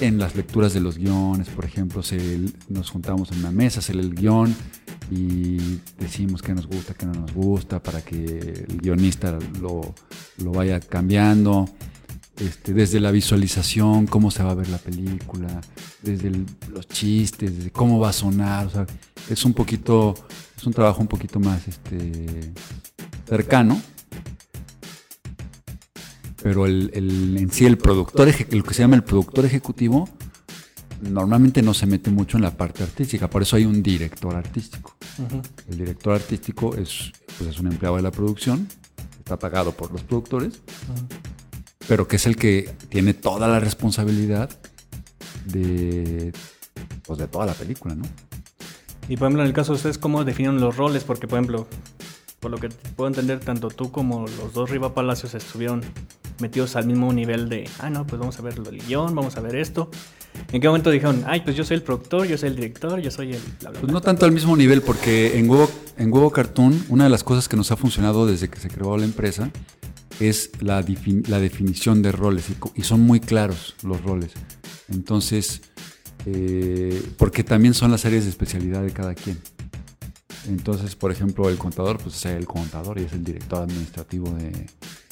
en 0.00 0.18
las 0.18 0.34
lecturas 0.34 0.74
de 0.74 0.80
los 0.80 0.98
guiones, 0.98 1.48
por 1.50 1.64
ejemplo, 1.64 2.02
se, 2.02 2.40
nos 2.68 2.90
juntamos 2.90 3.30
en 3.30 3.38
una 3.38 3.52
mesa, 3.52 3.80
se 3.80 3.94
lee 3.94 4.00
el 4.00 4.14
guion 4.16 4.52
y 5.08 5.78
decimos 6.00 6.42
qué 6.42 6.52
nos 6.52 6.66
gusta, 6.66 6.94
qué 6.94 7.06
no 7.06 7.12
nos 7.12 7.32
gusta, 7.32 7.80
para 7.80 8.02
que 8.02 8.24
el 8.68 8.78
guionista 8.82 9.38
lo, 9.60 9.94
lo 10.38 10.50
vaya 10.50 10.80
cambiando. 10.80 11.68
Este, 12.38 12.74
desde 12.74 12.98
la 12.98 13.12
visualización, 13.12 14.08
cómo 14.08 14.32
se 14.32 14.42
va 14.42 14.50
a 14.50 14.54
ver 14.54 14.68
la 14.68 14.78
película, 14.78 15.60
desde 16.02 16.32
los 16.72 16.88
chistes, 16.88 17.56
desde 17.56 17.70
cómo 17.70 18.00
va 18.00 18.08
a 18.08 18.12
sonar. 18.12 18.66
O 18.66 18.70
sea, 18.70 18.86
es 19.30 19.44
un 19.44 19.54
poquito, 19.54 20.14
es 20.56 20.66
un 20.66 20.72
trabajo 20.72 21.00
un 21.00 21.06
poquito 21.06 21.38
más 21.38 21.68
este, 21.68 22.52
cercano. 23.28 23.80
Pero 26.46 26.64
el, 26.64 26.92
el- 26.94 27.36
en 27.38 27.50
sí, 27.50 27.66
el 27.66 27.76
productor, 27.76 28.28
lo 28.50 28.62
que 28.62 28.72
se 28.72 28.82
llama 28.82 28.94
el 28.94 29.02
productor 29.02 29.44
ejecutivo, 29.44 30.08
normalmente 31.00 31.60
no 31.60 31.74
se 31.74 31.86
mete 31.86 32.08
mucho 32.12 32.36
en 32.36 32.44
la 32.44 32.56
parte 32.56 32.84
artística. 32.84 33.28
Por 33.28 33.42
eso 33.42 33.56
hay 33.56 33.64
un 33.64 33.82
director 33.82 34.32
artístico. 34.32 34.94
El 35.68 35.78
director 35.78 36.14
artístico 36.14 36.76
es, 36.76 37.10
pues 37.36 37.50
es 37.50 37.58
un 37.58 37.66
empleado 37.66 37.96
de 37.96 38.02
la 38.02 38.12
producción, 38.12 38.68
está 39.18 39.36
pagado 39.36 39.72
por 39.72 39.90
los 39.90 40.02
productores, 40.02 40.60
pero 41.88 42.06
que 42.06 42.14
es 42.14 42.26
el 42.26 42.36
que 42.36 42.72
tiene 42.90 43.12
toda 43.12 43.48
la 43.48 43.58
responsabilidad 43.58 44.48
de, 45.46 46.32
pues 47.04 47.18
de 47.18 47.26
toda 47.26 47.46
la 47.46 47.54
película, 47.54 47.96
¿no? 47.96 48.04
Y 49.08 49.16
por 49.16 49.26
ejemplo, 49.26 49.42
en 49.42 49.48
el 49.48 49.52
caso 49.52 49.72
de 49.72 49.78
ustedes, 49.78 49.98
¿cómo 49.98 50.22
definen 50.22 50.60
los 50.60 50.76
roles? 50.76 51.02
Porque, 51.02 51.26
por 51.26 51.40
ejemplo, 51.40 51.66
por 52.38 52.52
lo 52.52 52.58
que 52.58 52.68
puedo 52.68 53.08
entender, 53.08 53.40
tanto 53.40 53.66
tú 53.66 53.90
como 53.90 54.26
los 54.28 54.52
dos 54.52 54.70
Riva 54.70 54.94
Palacios 54.94 55.34
estuvieron 55.34 55.82
metidos 56.40 56.76
al 56.76 56.86
mismo 56.86 57.12
nivel 57.12 57.48
de, 57.48 57.68
ah, 57.80 57.90
no, 57.90 58.06
pues 58.06 58.18
vamos 58.18 58.38
a 58.38 58.42
ver 58.42 58.54
el 58.54 58.78
guion, 58.86 59.14
vamos 59.14 59.36
a 59.36 59.40
ver 59.40 59.56
esto. 59.56 59.90
¿En 60.52 60.60
qué 60.60 60.68
momento 60.68 60.90
dijeron, 60.90 61.24
ay, 61.26 61.40
pues 61.40 61.56
yo 61.56 61.64
soy 61.64 61.76
el 61.76 61.82
productor, 61.82 62.26
yo 62.26 62.36
soy 62.36 62.50
el 62.50 62.56
director, 62.56 63.00
yo 63.00 63.10
soy 63.10 63.32
el... 63.32 63.40
Bla, 63.60 63.70
bla, 63.70 63.80
Pues 63.80 63.82
bla"? 63.84 63.92
no 63.92 64.00
tanto 64.00 64.26
al 64.26 64.32
mismo 64.32 64.54
nivel, 64.56 64.82
porque 64.82 65.38
en 65.38 65.48
Huevo, 65.48 65.70
en 65.96 66.12
Huevo 66.12 66.30
Cartoon, 66.30 66.84
una 66.90 67.04
de 67.04 67.10
las 67.10 67.24
cosas 67.24 67.48
que 67.48 67.56
nos 67.56 67.70
ha 67.72 67.76
funcionado 67.76 68.26
desde 68.26 68.48
que 68.48 68.58
se 68.60 68.68
creó 68.68 68.96
la 68.98 69.04
empresa 69.04 69.50
es 70.20 70.50
la, 70.60 70.84
la 71.28 71.40
definición 71.40 72.02
de 72.02 72.12
roles, 72.12 72.46
y 72.74 72.82
son 72.82 73.00
muy 73.00 73.20
claros 73.20 73.74
los 73.82 74.02
roles. 74.02 74.32
Entonces, 74.90 75.62
eh, 76.26 77.02
porque 77.18 77.44
también 77.44 77.74
son 77.74 77.90
las 77.90 78.04
áreas 78.04 78.24
de 78.24 78.30
especialidad 78.30 78.82
de 78.82 78.92
cada 78.92 79.14
quien. 79.14 79.38
Entonces, 80.48 80.94
por 80.96 81.10
ejemplo, 81.12 81.48
el 81.48 81.56
contador, 81.58 81.98
pues 81.98 82.16
es 82.16 82.26
el 82.26 82.46
contador 82.46 82.98
y 82.98 83.04
es 83.04 83.12
el 83.12 83.24
director 83.24 83.62
administrativo 83.62 84.30
de, 84.30 84.50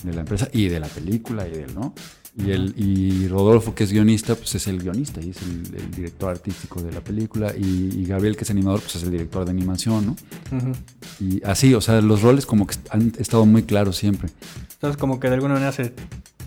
de 0.03 0.13
la 0.15 0.21
empresa 0.21 0.49
y 0.53 0.69
de 0.69 0.81
la 0.81 0.89
película 0.89 1.47
y 1.49 1.53
del, 1.53 1.75
¿no? 1.75 1.95
Y, 2.37 2.51
el, 2.51 2.75
y 2.77 3.29
Rodolfo, 3.29 3.77
que 3.77 3.85
es 3.85 3.93
guionista, 3.93 4.35
pues 4.35 4.57
es 4.57 4.67
el 4.67 4.81
guionista 4.83 5.21
y 5.21 5.31
es 5.31 5.37
el, 5.43 5.73
el 5.77 5.91
director 5.93 6.31
artístico 6.31 6.83
de 6.83 6.91
la 6.91 7.01
película. 7.01 7.53
Y, 7.57 7.91
y 7.97 8.05
Gabriel, 8.07 8.37
que 8.37 8.43
es 8.43 8.51
animador, 8.51 8.81
pues 8.81 8.97
es 8.97 9.05
el 9.05 9.13
director 9.13 9.45
de 9.45 9.53
animación, 9.53 10.07
¿no? 10.07 10.17
Y 11.21 11.41
así, 11.45 11.75
o 11.75 11.81
sea, 11.81 12.01
los 12.01 12.23
roles 12.23 12.45
como 12.45 12.67
que 12.67 12.75
han 12.91 13.13
estado 13.21 13.47
muy 13.47 13.63
claros 13.63 13.97
siempre. 13.97 14.31
Entonces, 14.73 14.97
como 14.97 15.21
que 15.21 15.29
de 15.29 15.35
alguna 15.35 15.55
manera 15.55 15.71
se 15.71 15.93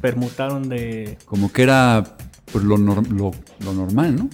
permutaron 0.01 0.67
de, 0.67 1.17
Como 1.25 1.53
que 1.53 1.63
era 1.63 2.17
pues, 2.51 2.65
lo, 2.65 2.77
nor- 2.77 3.07
lo, 3.07 3.31
lo 3.63 3.73
normal, 3.73 4.15
¿no? 4.15 4.29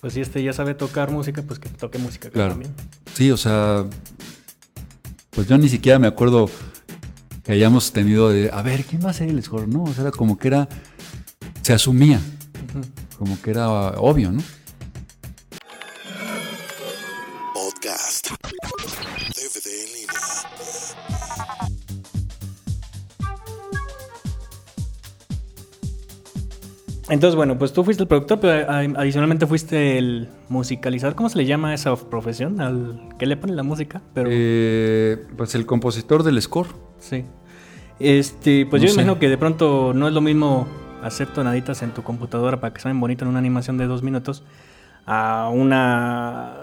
pues 0.00 0.14
si 0.14 0.22
este 0.22 0.42
ya 0.42 0.54
sabe 0.54 0.72
tocar 0.72 1.10
música, 1.10 1.42
pues 1.42 1.58
que 1.58 1.68
toque 1.68 1.98
música 1.98 2.30
Claro. 2.30 2.52
también. 2.52 2.72
Sí, 3.14 3.30
o 3.30 3.36
sea, 3.36 3.84
pues 5.30 5.46
yo 5.46 5.58
ni 5.58 5.68
siquiera 5.68 5.98
me 5.98 6.06
acuerdo 6.06 6.50
que 7.44 7.52
hayamos 7.52 7.92
tenido 7.92 8.30
de, 8.30 8.50
a 8.52 8.62
ver, 8.62 8.84
¿quién 8.84 9.04
va 9.04 9.10
a 9.10 9.14
ser 9.14 9.28
el 9.28 9.42
score? 9.42 9.68
No, 9.68 9.84
o 9.84 9.92
sea, 9.92 10.02
era 10.02 10.10
como 10.10 10.38
que 10.38 10.48
era, 10.48 10.68
se 11.62 11.72
asumía, 11.72 12.20
como 13.18 13.40
que 13.42 13.50
era 13.50 13.68
obvio, 13.68 14.32
¿no? 14.32 14.42
Podcast. 17.54 18.30
DVD 19.36 20.19
Entonces, 27.10 27.34
bueno, 27.34 27.58
pues 27.58 27.72
tú 27.72 27.82
fuiste 27.84 28.04
el 28.04 28.08
productor, 28.08 28.38
pero 28.40 28.70
a- 28.70 28.78
adicionalmente 28.78 29.46
fuiste 29.46 29.98
el 29.98 30.28
musicalizador. 30.48 31.14
¿Cómo 31.16 31.28
se 31.28 31.38
le 31.38 31.44
llama 31.44 31.70
a 31.70 31.74
esa 31.74 31.94
profesión? 31.96 32.60
¿Al 32.60 33.00
que 33.18 33.26
le 33.26 33.36
pone 33.36 33.52
la 33.54 33.62
música? 33.64 34.00
Pero 34.14 34.28
Eh, 34.32 35.26
pues 35.36 35.54
el 35.56 35.66
compositor 35.66 36.22
del 36.22 36.40
score. 36.40 36.68
sí. 36.98 37.24
Este, 37.98 38.64
pues 38.64 38.80
No 38.80 38.86
yo 38.88 38.94
sé. 38.94 39.00
imagino 39.02 39.18
que 39.18 39.28
de 39.28 39.36
pronto 39.36 39.92
no 39.94 40.08
es 40.08 40.14
lo 40.14 40.22
mismo 40.22 40.66
hacer 41.02 41.26
tonaditas 41.28 41.82
en 41.82 41.90
tu 41.90 42.02
computadora 42.02 42.58
para 42.60 42.72
que 42.72 42.80
suenen 42.80 42.98
bonito 42.98 43.24
en 43.24 43.28
una 43.28 43.38
animación 43.40 43.76
de 43.76 43.86
dos 43.86 44.02
minutos 44.02 44.42
a 45.04 45.50
una 45.52 46.54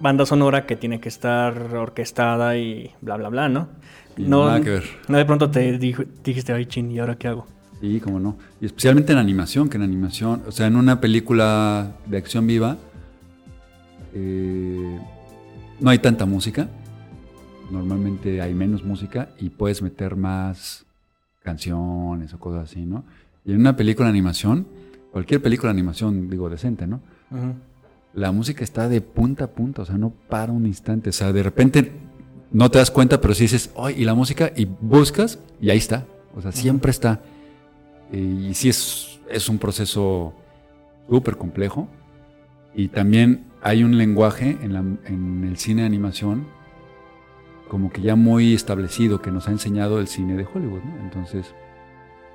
banda 0.00 0.26
sonora 0.26 0.66
que 0.66 0.74
tiene 0.74 0.98
que 1.00 1.08
estar 1.08 1.56
orquestada 1.76 2.56
y 2.56 2.90
bla, 3.00 3.16
bla, 3.16 3.28
bla, 3.28 3.48
¿no? 3.48 3.68
No, 4.16 4.46
nada 4.46 4.60
que 4.60 4.70
ver. 4.70 4.84
no 5.08 5.18
de 5.18 5.24
pronto 5.24 5.50
te 5.50 5.78
dijo- 5.78 6.02
dijiste, 6.24 6.52
ay, 6.52 6.66
chin, 6.66 6.90
¿y 6.90 6.98
ahora 6.98 7.14
qué 7.16 7.28
hago? 7.28 7.46
Sí, 7.80 8.00
cómo 8.00 8.20
no. 8.20 8.36
Y 8.60 8.66
especialmente 8.66 9.12
en 9.12 9.18
animación, 9.18 9.68
que 9.68 9.76
en 9.76 9.82
animación, 9.82 10.42
o 10.46 10.52
sea, 10.52 10.66
en 10.66 10.76
una 10.76 11.00
película 11.00 11.96
de 12.06 12.18
acción 12.18 12.46
viva, 12.46 12.76
eh, 14.14 14.98
no 15.80 15.90
hay 15.90 15.98
tanta 15.98 16.26
música. 16.26 16.68
Normalmente 17.70 18.42
hay 18.42 18.52
menos 18.52 18.84
música 18.84 19.30
y 19.38 19.48
puedes 19.50 19.80
meter 19.80 20.16
más 20.16 20.84
canciones 21.42 22.34
o 22.34 22.38
cosas 22.38 22.70
así, 22.70 22.84
¿no? 22.84 23.04
Y 23.44 23.52
en 23.52 23.60
una 23.60 23.76
película 23.76 24.06
de 24.06 24.10
animación, 24.10 24.66
cualquier 25.12 25.40
película 25.40 25.72
de 25.72 25.78
animación, 25.78 26.28
digo, 26.28 26.50
decente, 26.50 26.86
¿no? 26.86 27.00
La 28.12 28.32
música 28.32 28.64
está 28.64 28.88
de 28.88 29.00
punta 29.00 29.44
a 29.44 29.46
punta, 29.46 29.82
o 29.82 29.84
sea, 29.86 29.96
no 29.96 30.10
para 30.10 30.52
un 30.52 30.66
instante. 30.66 31.10
O 31.10 31.12
sea, 31.12 31.32
de 31.32 31.42
repente 31.42 31.92
no 32.52 32.70
te 32.70 32.78
das 32.78 32.90
cuenta, 32.90 33.20
pero 33.20 33.34
si 33.34 33.44
dices, 33.44 33.70
¡ay! 33.78 34.02
Y 34.02 34.04
la 34.04 34.14
música, 34.14 34.52
y 34.54 34.66
buscas, 34.66 35.38
y 35.60 35.70
ahí 35.70 35.78
está. 35.78 36.06
O 36.34 36.42
sea, 36.42 36.52
siempre 36.52 36.90
está. 36.90 37.22
Y 38.12 38.52
sí 38.54 38.68
es, 38.68 39.20
es 39.30 39.48
un 39.48 39.58
proceso 39.58 40.32
súper 41.08 41.36
complejo. 41.36 41.88
Y 42.74 42.88
también 42.88 43.44
hay 43.62 43.84
un 43.84 43.98
lenguaje 43.98 44.58
en, 44.62 44.72
la- 44.72 44.84
en 45.06 45.44
el 45.48 45.56
cine 45.56 45.82
de 45.82 45.86
animación 45.86 46.46
como 47.68 47.92
que 47.92 48.00
ya 48.00 48.16
muy 48.16 48.52
establecido 48.54 49.22
que 49.22 49.30
nos 49.30 49.46
ha 49.46 49.52
enseñado 49.52 50.00
el 50.00 50.08
cine 50.08 50.36
de 50.36 50.44
Hollywood. 50.44 50.82
¿no? 50.82 51.00
Entonces, 51.04 51.54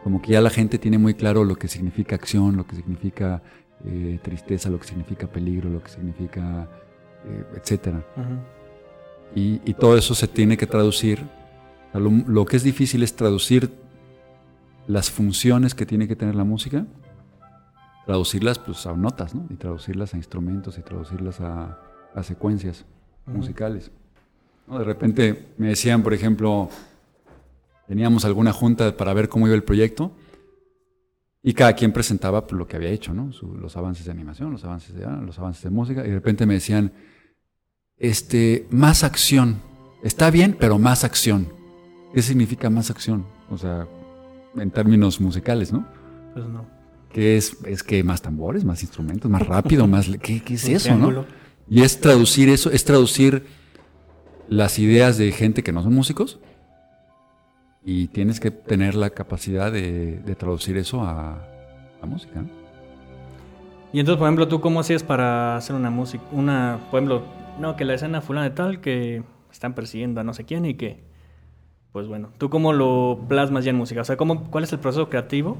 como 0.03 0.21
que 0.21 0.31
ya 0.31 0.41
la 0.41 0.49
gente 0.49 0.77
tiene 0.77 0.97
muy 0.97 1.13
claro 1.13 1.43
lo 1.43 1.55
que 1.57 1.67
significa 1.67 2.15
acción, 2.15 2.55
lo 2.55 2.65
que 2.65 2.75
significa 2.77 3.41
eh, 3.85 4.17
tristeza, 4.21 4.69
lo 4.69 4.79
que 4.79 4.87
significa 4.87 5.27
peligro, 5.27 5.69
lo 5.69 5.83
que 5.83 5.89
significa, 5.89 6.69
eh, 7.25 7.43
etcétera. 7.57 8.01
Y, 9.35 9.59
y 9.65 9.73
todo 9.73 9.97
eso 9.97 10.15
se 10.15 10.27
tiene 10.29 10.55
que 10.55 10.67
traducir. 10.67 11.19
O 11.89 11.91
sea, 11.91 11.99
lo, 11.99 12.11
lo 12.11 12.45
que 12.45 12.55
es 12.55 12.63
difícil 12.63 13.03
es 13.03 13.13
traducir 13.15 13.69
las 14.87 15.09
funciones 15.11 15.73
que 15.75 15.85
tiene 15.85 16.07
que 16.07 16.15
tener 16.15 16.35
la 16.35 16.43
música, 16.43 16.85
traducirlas 18.05 18.59
pues, 18.59 18.85
a 18.85 18.93
notas, 18.95 19.33
¿no? 19.33 19.45
Y 19.49 19.55
traducirlas 19.55 20.13
a 20.13 20.17
instrumentos 20.17 20.77
y 20.77 20.81
traducirlas 20.81 21.41
a, 21.41 21.79
a 22.13 22.23
secuencias 22.23 22.85
musicales. 23.25 23.91
¿no? 24.67 24.77
De 24.77 24.85
repente 24.85 25.47
me 25.57 25.69
decían, 25.69 26.03
por 26.03 26.13
ejemplo, 26.13 26.69
teníamos 27.87 28.25
alguna 28.25 28.53
junta 28.53 28.95
para 28.95 29.13
ver 29.13 29.27
cómo 29.29 29.47
iba 29.47 29.55
el 29.55 29.63
proyecto 29.63 30.11
y 31.41 31.53
cada 31.53 31.73
quien 31.73 31.91
presentaba 31.91 32.45
pues, 32.45 32.57
lo 32.57 32.67
que 32.67 32.75
había 32.75 32.89
hecho, 32.89 33.13
¿no? 33.13 33.31
Su- 33.31 33.55
los 33.55 33.75
avances 33.77 34.05
de 34.05 34.11
animación, 34.11 34.51
los 34.51 34.63
avances 34.63 34.95
de, 34.95 35.05
los 35.05 35.37
avances 35.39 35.63
de 35.63 35.69
música 35.71 36.01
y 36.05 36.09
de 36.09 36.15
repente 36.15 36.45
me 36.45 36.55
decían, 36.55 36.91
este, 37.97 38.67
más 38.69 39.03
acción. 39.03 39.61
Está 40.03 40.29
bien, 40.29 40.55
pero 40.59 40.77
más 40.77 41.03
acción. 41.03 41.47
¿Qué 42.13 42.21
significa 42.21 42.69
más 42.69 42.89
acción? 42.91 43.25
O 43.49 43.57
sea, 43.57 43.87
en 44.57 44.71
términos 44.71 45.19
musicales, 45.21 45.71
¿no? 45.73 45.85
Pues 46.33 46.45
no. 46.47 46.65
¿Qué 47.11 47.37
es? 47.37 47.57
Es 47.65 47.83
que 47.83 48.03
más 48.03 48.21
tambores, 48.21 48.63
más 48.65 48.81
instrumentos, 48.81 49.29
más 49.31 49.45
rápido, 49.47 49.87
más... 49.95 50.07
¿Qué, 50.21 50.41
qué 50.41 50.55
es 50.55 50.65
Un 50.65 50.71
eso, 50.71 50.83
triángulo. 50.85 51.21
no? 51.21 51.27
Y 51.69 51.81
es 51.81 51.99
traducir 51.99 52.49
eso, 52.49 52.69
es 52.71 52.83
traducir 52.85 53.45
las 54.47 54.77
ideas 54.77 55.17
de 55.17 55.31
gente 55.31 55.63
que 55.63 55.71
no 55.71 55.81
son 55.81 55.93
músicos 55.93 56.39
y 57.83 58.07
tienes 58.07 58.39
que 58.39 58.51
tener 58.51 58.95
la 58.95 59.09
capacidad 59.11 59.71
de, 59.71 60.19
de 60.19 60.35
traducir 60.35 60.77
eso 60.77 61.01
a, 61.01 61.41
a 62.01 62.05
música. 62.05 62.41
¿no? 62.41 62.49
Y 63.93 63.99
entonces, 63.99 64.19
por 64.19 64.27
ejemplo, 64.27 64.47
¿tú 64.47 64.59
cómo 64.61 64.79
hacías 64.81 65.03
para 65.03 65.55
hacer 65.55 65.75
una 65.75 65.89
música? 65.89 66.23
Una, 66.31 66.79
por 66.91 66.99
ejemplo, 66.99 67.23
no, 67.59 67.75
que 67.75 67.85
la 67.85 67.93
escena 67.93 68.21
fulana 68.21 68.49
de 68.49 68.55
tal, 68.55 68.81
que 68.81 69.23
están 69.51 69.73
persiguiendo 69.73 70.19
a 70.19 70.23
no 70.23 70.33
sé 70.33 70.43
quién 70.43 70.65
y 70.65 70.73
que, 70.75 71.03
pues 71.95 72.09
bueno, 72.09 72.27
¿tú 72.37 72.49
cómo 72.49 72.73
lo 72.73 73.19
plasmas 73.29 73.63
ya 73.63 73.69
en 73.69 73.77
música? 73.77 74.01
O 74.01 74.03
sea, 74.03 74.17
¿cómo, 74.17 74.51
¿cuál 74.51 74.65
es 74.65 74.73
el 74.73 74.79
proceso 74.79 75.07
creativo 75.07 75.55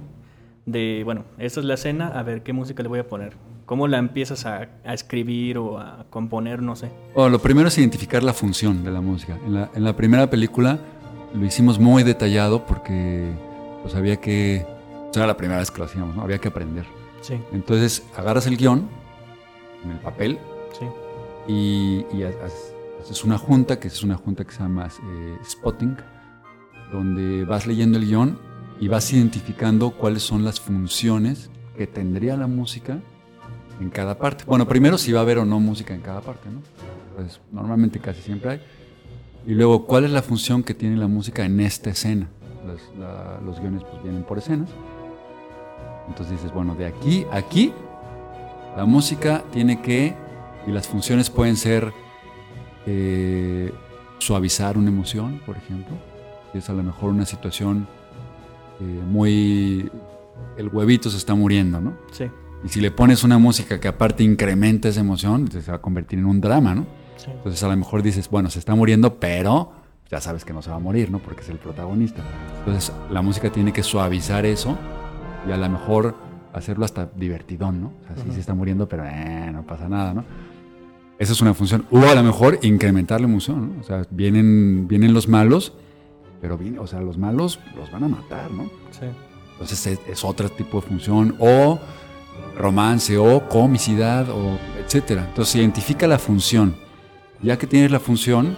de, 0.65 1.01
bueno, 1.05 1.23
esta 1.37 1.61
es 1.61 1.65
la 1.65 1.75
escena, 1.75 2.07
a 2.09 2.23
ver 2.23 2.43
qué 2.43 2.51
música 2.51 2.83
le 2.83 2.89
voy 2.89 2.99
a 2.99 3.07
poner? 3.07 3.37
¿Cómo 3.65 3.87
la 3.87 3.99
empiezas 3.99 4.45
a, 4.45 4.67
a 4.83 4.93
escribir 4.93 5.57
o 5.57 5.79
a 5.79 6.05
componer? 6.09 6.61
No 6.61 6.75
sé. 6.75 6.89
Bueno, 7.13 7.29
lo 7.29 7.39
primero 7.39 7.69
es 7.69 7.77
identificar 7.77 8.21
la 8.21 8.33
función 8.33 8.83
de 8.83 8.91
la 8.91 8.99
música. 8.99 9.37
En 9.45 9.53
la, 9.53 9.69
en 9.73 9.85
la 9.85 9.95
primera 9.95 10.29
película 10.29 10.77
lo 11.33 11.45
hicimos 11.45 11.79
muy 11.79 12.03
detallado 12.03 12.65
porque 12.65 13.31
pues 13.81 13.95
había 13.95 14.17
que... 14.17 14.65
O 15.09 15.13
sea, 15.13 15.21
era 15.23 15.27
la 15.27 15.37
primera 15.37 15.59
vez 15.59 15.71
que 15.71 15.77
lo 15.79 15.85
hacíamos, 15.85 16.17
¿no? 16.17 16.21
Había 16.21 16.39
que 16.39 16.49
aprender. 16.49 16.83
Sí, 17.21 17.35
Entonces 17.53 18.05
agarras 18.17 18.45
el 18.45 18.57
guion 18.57 18.89
en 19.85 19.91
el 19.91 19.99
papel 19.99 20.37
sí. 20.77 20.85
y, 21.47 22.05
y 22.13 22.23
ha- 22.23 22.27
ha- 22.27 23.01
haces 23.01 23.23
una 23.23 23.37
junta, 23.37 23.79
que 23.79 23.87
es 23.87 24.03
una 24.03 24.15
junta 24.17 24.43
que 24.43 24.51
se 24.51 24.59
llama 24.59 24.87
eh, 24.87 25.37
spotting, 25.45 25.95
donde 26.91 27.45
vas 27.45 27.67
leyendo 27.67 27.97
el 27.97 28.05
guion 28.05 28.37
y 28.79 28.87
vas 28.87 29.11
identificando 29.13 29.91
cuáles 29.91 30.23
son 30.23 30.43
las 30.43 30.59
funciones 30.59 31.49
que 31.77 31.87
tendría 31.87 32.35
la 32.37 32.47
música 32.47 32.99
en 33.79 33.89
cada 33.89 34.17
parte. 34.17 34.43
Bueno, 34.45 34.67
primero 34.67 34.97
si 34.97 35.11
va 35.11 35.19
a 35.19 35.23
haber 35.23 35.37
o 35.39 35.45
no 35.45 35.59
música 35.59 35.93
en 35.93 36.01
cada 36.01 36.21
parte, 36.21 36.49
¿no? 36.49 36.59
Pues 37.15 37.39
normalmente 37.51 37.99
casi 37.99 38.21
siempre 38.21 38.51
hay. 38.51 38.61
Y 39.47 39.53
luego, 39.53 39.85
¿cuál 39.85 40.05
es 40.05 40.11
la 40.11 40.21
función 40.21 40.63
que 40.63 40.73
tiene 40.73 40.97
la 40.97 41.07
música 41.07 41.45
en 41.45 41.59
esta 41.59 41.89
escena? 41.89 42.27
Las- 42.65 42.97
la- 42.99 43.39
los 43.45 43.59
guiones 43.59 43.83
pues 43.89 44.01
vienen 44.03 44.23
por 44.23 44.37
escenas. 44.37 44.69
Entonces 46.07 46.33
dices, 46.37 46.51
bueno, 46.53 46.75
de 46.75 46.85
aquí 46.87 47.25
a 47.31 47.37
aquí, 47.37 47.71
la 48.75 48.85
música 48.85 49.43
tiene 49.51 49.81
que, 49.81 50.13
y 50.67 50.71
las 50.71 50.87
funciones 50.87 51.29
pueden 51.29 51.55
ser 51.57 51.91
eh, 52.85 53.71
suavizar 54.19 54.77
una 54.77 54.89
emoción, 54.89 55.41
por 55.45 55.57
ejemplo. 55.57 55.95
Si 56.55 56.59
es 56.59 56.69
a 56.69 56.73
lo 56.73 56.83
mejor 56.83 57.09
una 57.09 57.25
situación 57.25 57.85
eh, 58.79 58.83
muy... 59.05 59.91
El 60.55 60.69
huevito 60.69 61.09
se 61.09 61.17
está 61.17 61.35
muriendo, 61.35 61.81
¿no? 61.81 61.95
Sí, 62.13 62.29
Y 62.63 62.69
si 62.69 62.79
le 62.79 62.91
pones 62.91 63.25
una 63.25 63.37
música 63.37 63.81
que 63.81 63.89
aparte 63.89 64.23
incrementa 64.23 64.87
esa 64.87 65.01
emoción, 65.01 65.51
se 65.51 65.69
va 65.69 65.75
a 65.75 65.81
convertir 65.81 66.17
en 66.19 66.25
un 66.25 66.39
drama, 66.39 66.73
¿no? 66.73 66.85
sí. 67.17 67.29
Entonces 67.29 67.61
a 67.61 67.67
lo 67.67 67.75
mejor 67.75 68.01
dices, 68.03 68.29
bueno, 68.29 68.49
se 68.49 68.59
está 68.59 68.73
muriendo, 68.73 69.19
pero 69.19 69.73
ya 70.09 70.21
sabes 70.21 70.45
que 70.45 70.53
no 70.53 70.61
se 70.61 70.69
va 70.69 70.77
a 70.77 70.79
morir, 70.79 71.11
¿no? 71.11 71.19
Porque 71.19 71.41
es 71.41 71.49
el 71.49 71.57
protagonista. 71.57 72.23
Entonces 72.59 72.93
la 73.11 73.21
música 73.21 73.51
tiene 73.51 73.73
que 73.73 73.83
suavizar 73.83 74.45
eso 74.45 74.77
y 75.45 75.51
a 75.51 75.57
lo 75.57 75.67
mejor 75.67 76.15
hacerlo 76.53 76.85
hasta 76.85 77.09
divertidón, 77.17 77.81
¿no? 77.81 77.87
O 77.87 78.15
sea, 78.15 78.23
sí 78.23 78.31
se 78.31 78.39
está 78.39 78.53
muriendo, 78.53 78.87
pero 78.87 79.03
eh, 79.05 79.49
no 79.51 79.63
pasa 79.63 79.89
nada, 79.89 80.13
¿no? 80.13 80.23
Esa 81.19 81.33
es 81.33 81.41
una 81.41 81.53
función. 81.53 81.85
O 81.91 81.99
a 81.99 82.15
lo 82.15 82.23
mejor 82.23 82.59
incrementar 82.61 83.19
la 83.19 83.27
emoción, 83.27 83.73
¿no? 83.75 83.81
O 83.81 83.83
sea, 83.83 84.03
vienen, 84.09 84.87
vienen 84.87 85.13
los 85.13 85.27
malos, 85.27 85.73
pero 86.45 86.59
viene, 86.59 86.77
o 86.77 86.85
sea, 86.85 87.01
los 87.01 87.17
malos 87.17 87.59
los 87.75 87.91
van 87.91 88.03
a 88.03 88.07
matar, 88.07 88.51
¿no? 88.51 88.65
sí. 88.91 89.07
Entonces 89.53 89.87
es, 89.87 89.99
es 90.07 90.23
otro 90.23 90.47
tipo 90.47 90.79
de 90.79 90.87
función, 90.87 91.35
o 91.39 91.79
romance, 92.55 93.17
o 93.17 93.49
comicidad, 93.49 94.29
o 94.29 94.59
etcétera. 94.77 95.25
Entonces 95.27 95.55
identifica 95.55 96.05
la 96.05 96.19
función. 96.19 96.75
Ya 97.41 97.57
que 97.57 97.65
tienes 97.65 97.89
la 97.89 97.99
función, 97.99 98.55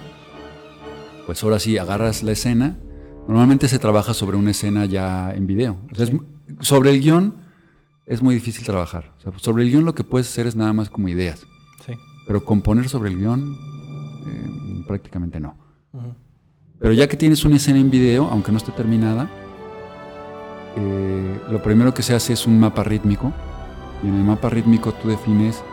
pues 1.25 1.41
ahora 1.46 1.60
sí 1.60 1.77
agarras 1.77 2.24
la 2.24 2.34
escena. 2.34 2.77
Normalmente 3.25 3.70
se 3.70 3.79
trabaja 3.79 4.13
sobre 4.13 4.36
una 4.36 4.51
escena 4.51 4.84
ya 4.86 5.32
en 5.34 5.48
video. 5.48 5.77
O 5.89 5.96
sea, 5.96 6.06
es 6.06 6.12
sobre 6.60 6.89
el 6.89 7.00
guion 7.00 7.36
es 8.06 8.22
muy 8.22 8.36
difícil 8.36 8.65
trabajar. 8.65 9.13
O 9.20 9.22
sea, 9.22 9.32
sobre 9.38 9.63
el 9.63 9.70
guion 9.70 9.86
lo 9.86 9.96
que 9.96 10.03
puedes 10.03 10.27
hacer 10.27 10.46
es 10.46 10.58
nada 10.58 10.74
más 10.74 10.89
como 10.89 11.08
ideas. 11.08 11.46
sí. 11.86 11.94
Pero 12.25 12.44
componer 12.44 12.89
sobre 12.89 13.12
el 13.12 13.17
guion 13.17 13.56
eh, 14.27 14.84
prácticamente 14.86 15.39
no. 15.39 15.56
Ujú. 15.94 16.13
Pero 16.80 16.94
ya 16.94 17.08
que 17.08 17.18
tienes 17.18 17.44
una 17.44 17.56
escena 17.56 17.80
en 17.80 17.90
video, 17.90 18.28
aunque 18.32 18.52
no 18.52 18.58
esté 18.58 18.72
terminada, 18.72 19.30
eh, 20.76 21.40
lo 21.50 21.62
primero 21.62 21.94
que 21.94 22.04
se 22.04 22.14
hace 22.14 22.34
es 22.34 22.46
un 22.46 22.60
mapa 22.60 22.84
rítmico. 22.84 23.34
Y 24.04 24.08
en 24.08 24.16
el 24.16 24.24
mapa 24.24 24.50
rítmico 24.50 24.94
tú 24.94 25.10
defines, 25.10 25.64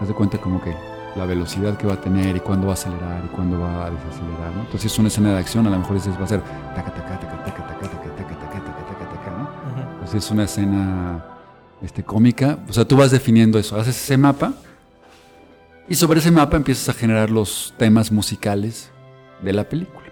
haz 0.00 0.06
de 0.06 0.14
cuenta 0.14 0.38
como 0.38 0.62
que 0.62 0.74
la 1.16 1.26
velocidad 1.26 1.76
que 1.76 1.86
va 1.86 1.94
a 1.94 2.00
tener 2.00 2.36
y 2.36 2.40
cuándo 2.40 2.68
va 2.68 2.74
a 2.74 2.74
acelerar 2.74 3.24
y 3.24 3.28
cuándo 3.34 3.58
va 3.58 3.86
a 3.86 3.90
desacelerar. 3.90 4.54
¿no? 4.54 4.60
Entonces, 4.60 4.92
es 4.92 4.98
una 4.98 5.08
escena 5.08 5.32
de 5.32 5.38
acción, 5.38 5.66
a 5.66 5.70
lo 5.70 5.78
mejor 5.78 5.96
va 5.96 6.24
a 6.24 6.28
ser 6.28 6.40
taca, 6.42 6.94
taca, 6.94 7.18
taca, 7.18 7.44
taca, 7.44 7.66
taca, 7.66 7.66
taca, 7.66 7.88
taca, 7.88 8.38
taca, 8.38 8.64
taca, 8.64 8.86
taca, 8.86 9.08
taca, 9.10 9.30
¿no? 9.30 9.42
Ujú. 9.42 9.98
Pues 10.00 10.14
es 10.14 10.30
una 10.30 10.44
escena 10.44 11.24
este, 11.82 12.04
cómica. 12.04 12.58
O 12.68 12.72
sea, 12.72 12.86
tú 12.86 12.96
vas 12.96 13.10
definiendo 13.10 13.58
eso, 13.58 13.76
haces 13.76 13.96
ese 13.96 14.16
mapa 14.16 14.52
y 15.88 15.96
sobre 15.96 16.20
ese 16.20 16.30
mapa 16.30 16.56
empiezas 16.56 16.88
a 16.90 16.92
generar 16.92 17.30
los 17.30 17.74
temas 17.76 18.12
musicales 18.12 18.90
de 19.42 19.52
la 19.52 19.64
película. 19.68 20.07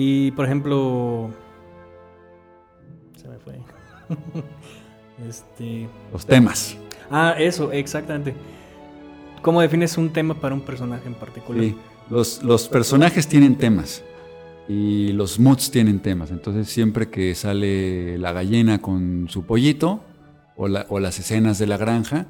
Y 0.00 0.30
por 0.30 0.44
ejemplo. 0.44 1.30
Se 3.16 3.26
me 3.28 3.36
fue. 3.38 3.58
Este. 5.28 5.88
Los 6.12 6.24
temas. 6.24 6.76
Ah, 7.10 7.34
eso, 7.36 7.72
exactamente. 7.72 8.32
¿Cómo 9.42 9.60
defines 9.60 9.98
un 9.98 10.10
tema 10.12 10.34
para 10.34 10.54
un 10.54 10.60
personaje 10.60 11.08
en 11.08 11.14
particular? 11.14 11.60
Sí, 11.64 11.76
los, 12.08 12.40
los 12.44 12.68
personajes 12.68 13.26
tienen 13.26 13.56
temas 13.58 14.04
y 14.68 15.08
los 15.14 15.40
moods 15.40 15.72
tienen 15.72 15.98
temas. 15.98 16.30
Entonces, 16.30 16.68
siempre 16.68 17.10
que 17.10 17.34
sale 17.34 18.16
la 18.18 18.30
gallina 18.32 18.80
con 18.80 19.26
su 19.28 19.44
pollito 19.44 20.04
o, 20.56 20.68
la- 20.68 20.86
o 20.88 21.00
las 21.00 21.18
escenas 21.18 21.58
de 21.58 21.66
la 21.66 21.76
granja, 21.78 22.26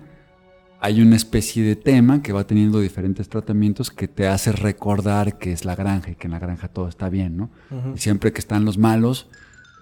hay 0.80 1.00
una 1.02 1.16
especie 1.16 1.62
de 1.64 1.74
tema 1.76 2.22
que 2.22 2.32
va 2.32 2.46
teniendo 2.46 2.80
diferentes 2.80 3.28
tratamientos 3.28 3.90
que 3.90 4.06
te 4.08 4.28
hace 4.28 4.52
recordar 4.52 5.38
que 5.38 5.52
es 5.52 5.64
la 5.64 5.74
granja 5.74 6.10
y 6.12 6.14
que 6.14 6.26
en 6.28 6.32
la 6.32 6.38
granja 6.38 6.68
todo 6.68 6.88
está 6.88 7.08
bien, 7.08 7.36
¿no? 7.36 7.50
Y 7.94 7.98
siempre 7.98 8.32
que 8.32 8.38
están 8.38 8.64
los 8.64 8.78
malos, 8.78 9.28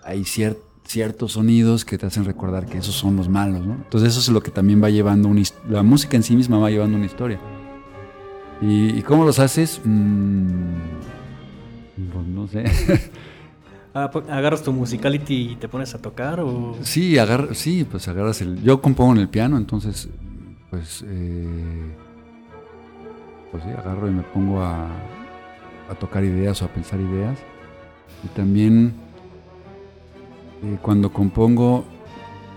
hay 0.05 0.21
cier- 0.23 0.57
ciertos 0.85 1.33
sonidos 1.33 1.85
que 1.85 1.99
te 1.99 2.07
hacen 2.07 2.25
recordar 2.25 2.65
que 2.67 2.79
esos 2.79 2.95
son 2.95 3.17
los 3.17 3.29
malos, 3.29 3.67
¿no? 3.67 3.75
Entonces 3.75 4.11
eso 4.11 4.21
es 4.21 4.29
lo 4.31 4.43
que 4.43 4.51
también 4.51 4.83
va 4.83 4.89
llevando 4.89 5.29
una 5.29 5.43
la 5.69 5.83
música 5.83 6.17
en 6.17 6.23
sí 6.23 6.35
misma 6.35 6.59
va 6.59 6.71
llevando 6.71 6.97
una 6.97 7.07
historia. 7.07 7.39
¿Y, 8.63 8.97
y 8.99 9.03
cómo 9.03 9.25
los 9.27 9.39
haces? 9.39 9.81
Mm, 9.85 10.77
pues 12.13 12.27
no 12.27 12.49
sé. 12.49 12.65
Ah, 13.99 14.11
pues, 14.13 14.29
¿Agarras 14.29 14.63
tu 14.63 14.75
musicality 14.75 15.53
y 15.53 15.57
te 15.57 15.69
pones 15.71 15.95
a 15.95 15.99
tocar? 15.99 16.41
O... 16.41 16.77
sí, 16.83 17.17
agar- 17.17 17.55
sí, 17.55 17.87
pues 17.91 18.07
agarras 18.09 18.43
el. 18.43 18.63
Yo 18.63 18.83
compongo 18.83 19.13
en 19.13 19.19
el 19.21 19.31
piano, 19.31 19.57
entonces, 19.57 20.11
pues, 20.77 21.03
eh, 21.09 21.95
pues 23.51 23.63
sí, 23.65 23.71
agarro 23.71 24.09
y 24.09 24.11
me 24.11 24.23
pongo 24.23 24.61
a, 24.61 24.89
a 25.89 25.95
tocar 25.99 26.23
ideas 26.23 26.61
o 26.61 26.67
a 26.67 26.69
pensar 26.69 27.01
ideas. 27.01 27.39
Y 28.23 28.29
también 28.29 28.93
eh, 30.63 30.77
cuando 30.83 31.11
compongo 31.15 31.85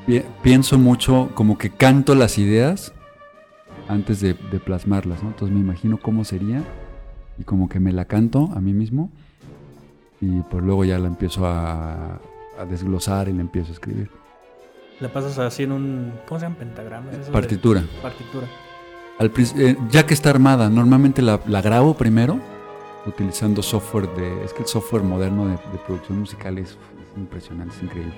pi- 0.06 0.24
pienso 0.44 0.78
mucho, 0.78 1.30
como 1.34 1.58
que 1.58 1.70
canto 1.70 2.14
las 2.14 2.38
ideas 2.38 2.92
antes 3.88 4.20
de, 4.20 4.34
plasmarlas. 4.34 5.22
Entonces 5.24 5.56
me 5.56 5.62
imagino 5.62 5.98
cómo 5.98 6.26
sería 6.26 6.62
y 7.38 7.46
como 7.46 7.70
que 7.70 7.80
me 7.80 7.94
la 7.94 8.04
canto 8.04 8.50
a 8.54 8.60
mí 8.60 8.74
mismo 8.74 9.10
y 10.20 10.42
pues 10.42 10.62
luego 10.62 10.84
ya 10.84 11.00
la 11.00 11.08
empiezo 11.08 11.46
a, 11.46 12.20
a 12.60 12.66
desglosar 12.70 13.30
y 13.30 13.34
la 13.34 13.42
empiezo 13.42 13.70
a 13.70 13.74
escribir. 13.76 14.10
La 15.00 15.10
pasas 15.10 15.38
así 15.40 15.64
en 15.64 15.72
un. 15.72 16.14
¿Cómo 16.28 16.40
se 16.40 16.46
llama? 16.46 16.58
Pentagrama. 16.58 17.12
¿Es 17.12 17.18
eso 17.20 17.26
de- 17.28 17.32
Partitura. 17.32 17.84
Partitura. 18.02 18.48
Al 19.18 19.32
eh, 19.58 19.76
ya 19.92 20.06
que 20.06 20.14
está 20.14 20.30
armada, 20.30 20.70
normalmente 20.70 21.22
la, 21.22 21.40
la 21.48 21.62
grabo 21.62 21.94
primero 21.96 22.40
utilizando 23.06 23.62
software 23.62 24.08
de... 24.16 24.44
Es 24.46 24.54
que 24.54 24.62
el 24.62 24.68
software 24.68 25.04
moderno 25.04 25.46
de, 25.46 25.52
de 25.54 25.78
producción 25.86 26.20
musical 26.20 26.58
es, 26.58 26.70
es 26.72 27.18
impresionante, 27.18 27.76
es 27.76 27.84
increíble. 27.84 28.14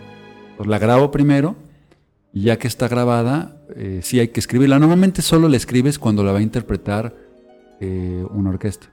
Pues 0.58 0.68
la 0.70 0.78
grabo 0.80 1.10
primero 1.10 1.56
y 2.34 2.44
ya 2.44 2.58
que 2.60 2.68
está 2.68 2.88
grabada, 2.88 3.58
eh, 3.76 4.02
sí 4.04 4.20
hay 4.20 4.28
que 4.30 4.40
escribirla. 4.40 4.78
Normalmente 4.80 5.22
solo 5.24 5.48
la 5.50 5.58
escribes 5.58 5.98
cuando 5.98 6.24
la 6.24 6.34
va 6.34 6.40
a 6.40 6.44
interpretar 6.44 7.16
eh, 7.80 8.24
una 8.32 8.52
orquesta. 8.52 8.88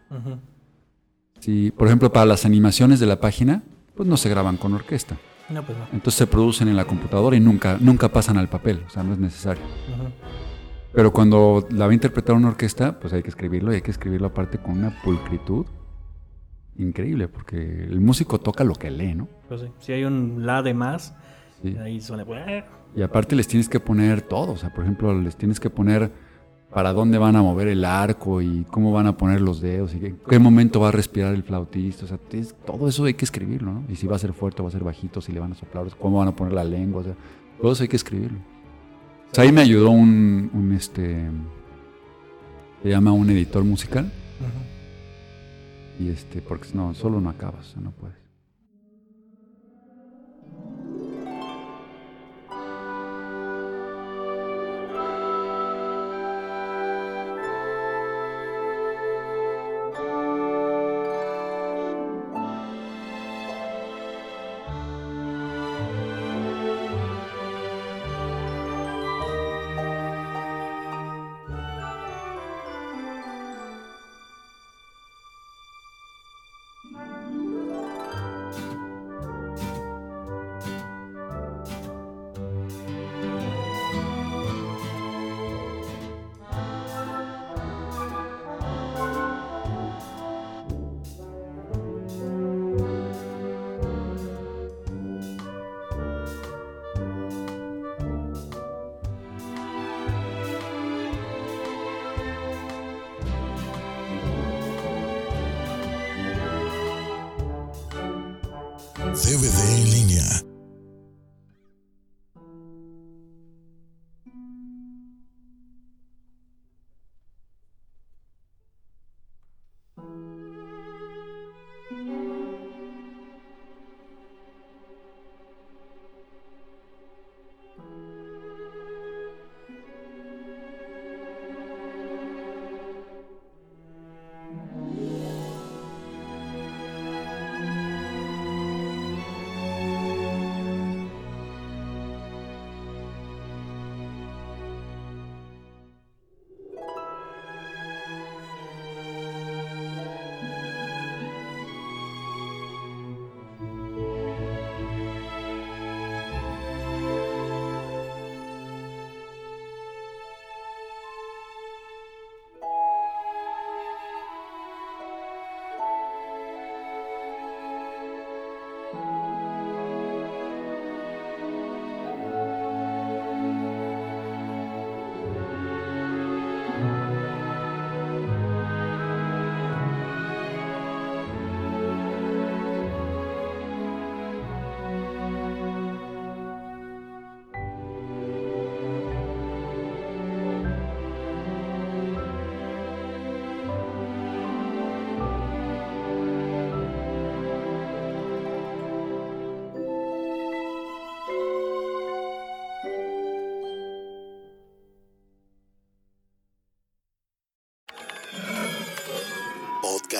Por 1.76 1.86
ejemplo, 1.86 2.10
para 2.12 2.26
las 2.26 2.44
animaciones 2.46 3.00
de 3.00 3.06
la 3.06 3.20
página, 3.20 3.62
pues 3.94 4.08
no 4.08 4.16
se 4.16 4.28
graban 4.30 4.56
con 4.56 4.72
orquesta. 4.74 5.16
No, 5.50 5.62
pues 5.62 5.78
no. 5.78 5.84
Entonces 5.92 6.14
se 6.14 6.26
producen 6.26 6.68
en 6.68 6.76
la 6.76 6.84
computadora 6.84 7.36
y 7.36 7.40
nunca, 7.40 7.78
nunca 7.80 8.08
pasan 8.10 8.36
al 8.38 8.48
papel, 8.48 8.82
o 8.86 8.90
sea, 8.90 9.02
no 9.02 9.12
es 9.12 9.18
necesario. 9.18 9.62
Pero 10.92 11.12
cuando 11.12 11.66
la 11.70 11.86
va 11.86 11.90
a 11.90 11.94
interpretar 11.94 12.34
una 12.34 12.48
orquesta, 12.48 12.98
pues 12.98 13.12
hay 13.12 13.22
que 13.22 13.28
escribirlo 13.28 13.72
y 13.72 13.76
hay 13.76 13.82
que 13.82 13.90
escribirlo 13.90 14.26
aparte 14.28 14.58
con 14.58 14.78
una 14.78 14.90
pulcritud 15.02 15.66
increíble, 16.76 17.28
porque 17.28 17.56
el 17.84 18.00
músico 18.00 18.38
toca 18.40 18.62
lo 18.64 18.74
que 18.74 18.90
lee, 18.90 19.14
¿no? 19.14 19.28
Pues 19.48 19.62
sí. 19.62 19.68
Si 19.80 19.92
hay 19.92 20.04
un 20.04 20.46
la 20.46 20.62
de 20.62 20.74
más, 20.74 21.14
Sí. 21.62 21.76
ahí 21.82 22.00
suena. 22.00 22.24
Y 22.94 23.02
aparte 23.02 23.34
les 23.34 23.48
tienes 23.48 23.68
que 23.68 23.80
poner 23.80 24.22
todo, 24.22 24.52
o 24.52 24.56
sea, 24.56 24.72
por 24.72 24.84
ejemplo, 24.84 25.12
les 25.20 25.36
tienes 25.36 25.58
que 25.58 25.70
poner 25.70 26.12
para 26.72 26.92
dónde 26.92 27.16
van 27.18 27.34
a 27.36 27.42
mover 27.42 27.68
el 27.68 27.84
arco 27.84 28.42
y 28.42 28.64
cómo 28.70 28.92
van 28.92 29.06
a 29.06 29.16
poner 29.16 29.40
los 29.40 29.60
dedos 29.60 29.94
y 29.94 30.00
qué, 30.00 30.14
qué 30.28 30.38
momento 30.38 30.80
va 30.80 30.88
a 30.88 30.92
respirar 30.92 31.34
el 31.34 31.42
flautista, 31.42 32.04
o 32.04 32.08
sea, 32.08 32.18
todo 32.66 32.88
eso 32.88 33.04
hay 33.04 33.14
que 33.14 33.24
escribirlo, 33.24 33.72
¿no? 33.72 33.84
Y 33.88 33.96
si 33.96 34.06
va 34.06 34.16
a 34.16 34.18
ser 34.18 34.32
fuerte 34.32 34.60
o 34.60 34.64
va 34.64 34.68
a 34.68 34.72
ser 34.72 34.84
bajito, 34.84 35.20
si 35.20 35.32
le 35.32 35.40
van 35.40 35.52
a 35.52 35.54
soplar, 35.54 35.86
cómo 35.98 36.18
van 36.18 36.28
a 36.28 36.36
poner 36.36 36.52
la 36.52 36.64
lengua, 36.64 37.00
o 37.00 37.04
sea, 37.04 37.14
todo 37.60 37.72
eso 37.72 37.82
hay 37.82 37.88
que 37.88 37.96
escribirlo. 37.96 38.38
O 39.30 39.34
sea, 39.34 39.44
ahí 39.44 39.52
me 39.52 39.62
ayudó 39.62 39.90
un, 39.90 40.50
un 40.52 40.72
este, 40.72 41.30
se 42.82 42.88
llama 42.88 43.12
un 43.12 43.30
editor 43.30 43.64
musical, 43.64 44.12
y 45.98 46.10
este, 46.10 46.42
porque 46.42 46.68
no, 46.74 46.94
solo 46.94 47.20
no 47.20 47.30
acabas, 47.30 47.76
no 47.76 47.90
puedes. 47.90 48.27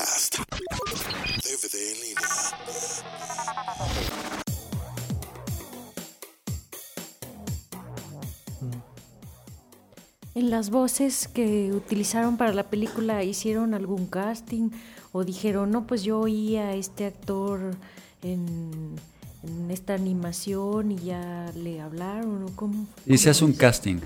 Podcast. 0.08 0.38
DVD 1.44 1.74
en 1.74 2.00
línea. 2.00 2.28
En 10.34 10.50
las 10.50 10.70
voces 10.70 11.28
que 11.28 11.72
utilizaron 11.72 12.36
para 12.36 12.52
la 12.52 12.64
película, 12.64 13.24
¿hicieron 13.24 13.74
algún 13.74 14.06
casting? 14.06 14.70
¿O 15.12 15.24
dijeron, 15.24 15.70
no, 15.70 15.86
pues 15.86 16.04
yo 16.04 16.20
oí 16.20 16.56
a 16.56 16.74
este 16.74 17.06
actor 17.06 17.74
en, 18.22 18.94
en 19.42 19.70
esta 19.70 19.94
animación 19.94 20.92
y 20.92 20.98
ya 20.98 21.50
le 21.56 21.80
hablaron? 21.80 22.44
¿O 22.44 22.48
cómo? 22.54 22.86
Y 23.04 23.18
se 23.18 23.30
hace 23.30 23.44
un 23.44 23.52
casting. 23.52 23.96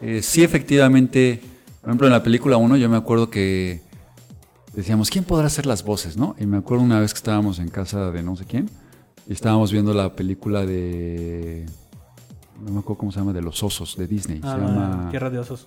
Eh, 0.00 0.22
sí, 0.22 0.44
efectivamente, 0.44 1.40
por 1.80 1.90
ejemplo, 1.90 2.06
en 2.06 2.12
la 2.12 2.22
película 2.22 2.56
1 2.56 2.76
yo 2.76 2.88
me 2.88 2.96
acuerdo 2.96 3.30
que 3.30 3.87
decíamos, 4.78 5.10
¿quién 5.10 5.24
podrá 5.24 5.48
hacer 5.48 5.66
las 5.66 5.84
voces? 5.84 6.16
¿no? 6.16 6.36
Y 6.38 6.46
me 6.46 6.56
acuerdo 6.56 6.84
una 6.84 7.00
vez 7.00 7.12
que 7.12 7.18
estábamos 7.18 7.58
en 7.58 7.68
casa 7.68 8.10
de 8.10 8.22
no 8.22 8.36
sé 8.36 8.44
quién 8.44 8.70
y 9.28 9.32
estábamos 9.32 9.72
viendo 9.72 9.92
la 9.92 10.14
película 10.14 10.64
de... 10.64 11.66
No 12.60 12.72
me 12.72 12.78
acuerdo 12.80 12.98
cómo 12.98 13.12
se 13.12 13.18
llama, 13.18 13.32
de 13.32 13.42
los 13.42 13.62
osos 13.62 13.96
de 13.96 14.06
Disney. 14.06 14.40
Ah, 14.42 14.54
se 14.54 14.60
llama 14.60 15.08
Tierra 15.10 15.30
de 15.30 15.38
Osos. 15.38 15.66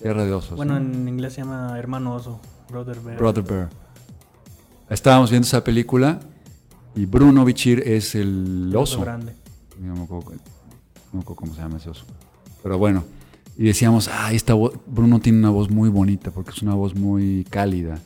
Tierra 0.00 0.24
de 0.24 0.32
Osos. 0.32 0.56
Bueno, 0.56 0.80
¿no? 0.80 0.86
en 0.86 1.08
inglés 1.08 1.34
se 1.34 1.42
llama 1.42 1.78
Hermano 1.78 2.14
Oso. 2.14 2.40
Brother 2.70 2.98
Bear. 3.00 3.18
Brother 3.18 3.44
Bear. 3.44 3.70
Estábamos 4.88 5.30
viendo 5.30 5.46
esa 5.46 5.62
película 5.62 6.20
y 6.94 7.06
Bruno 7.06 7.44
Bichir 7.44 7.80
es 7.86 8.14
el 8.14 8.68
El 8.70 8.76
oso. 8.76 9.00
grande. 9.00 9.34
No 9.80 9.94
me 9.94 10.02
acuerdo, 10.04 10.30
no 10.30 10.38
me 11.12 11.20
acuerdo 11.20 11.36
cómo 11.36 11.54
se 11.54 11.60
llama 11.60 11.76
ese 11.76 11.90
oso. 11.90 12.04
Pero 12.62 12.78
bueno, 12.78 13.04
y 13.56 13.64
decíamos, 13.64 14.08
ah, 14.12 14.32
esta 14.32 14.54
voz, 14.54 14.74
Bruno 14.86 15.20
tiene 15.20 15.38
una 15.38 15.50
voz 15.50 15.70
muy 15.70 15.88
bonita 15.88 16.30
porque 16.30 16.50
es 16.50 16.62
una 16.62 16.74
voz 16.74 16.94
muy 16.94 17.44
cálida. 17.50 18.00